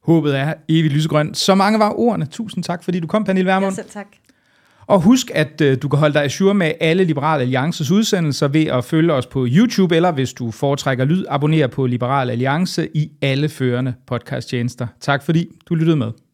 Håbet 0.00 0.36
er 0.38 0.54
evigt 0.68 0.94
lysegrøn. 0.94 1.34
Så 1.34 1.54
mange 1.54 1.78
var 1.78 1.92
ordene. 1.98 2.26
Tusind 2.26 2.64
tak, 2.64 2.84
fordi 2.84 3.00
du 3.00 3.06
kom, 3.06 3.24
Pernille 3.24 3.50
Vermund. 3.50 3.72
Ja, 3.72 3.74
selv 3.74 3.90
tak. 3.90 4.06
Og 4.86 5.00
husk, 5.00 5.30
at 5.34 5.60
øh, 5.60 5.82
du 5.82 5.88
kan 5.88 5.98
holde 5.98 6.14
dig 6.14 6.24
assure 6.24 6.54
med 6.54 6.72
alle 6.80 7.04
Liberal 7.04 7.40
Alliances 7.40 7.90
udsendelser 7.90 8.48
ved 8.48 8.66
at 8.66 8.84
følge 8.84 9.12
os 9.12 9.26
på 9.26 9.46
YouTube, 9.50 9.96
eller 9.96 10.12
hvis 10.12 10.32
du 10.32 10.50
foretrækker 10.50 11.04
lyd, 11.04 11.24
abonnere 11.28 11.68
på 11.68 11.86
Liberal 11.86 12.30
Alliance 12.30 12.88
i 12.96 13.10
alle 13.22 13.48
førende 13.48 13.94
podcasttjenester. 14.06 14.86
Tak 15.00 15.22
fordi 15.22 15.48
du 15.68 15.74
lyttede 15.74 15.96
med. 15.96 16.10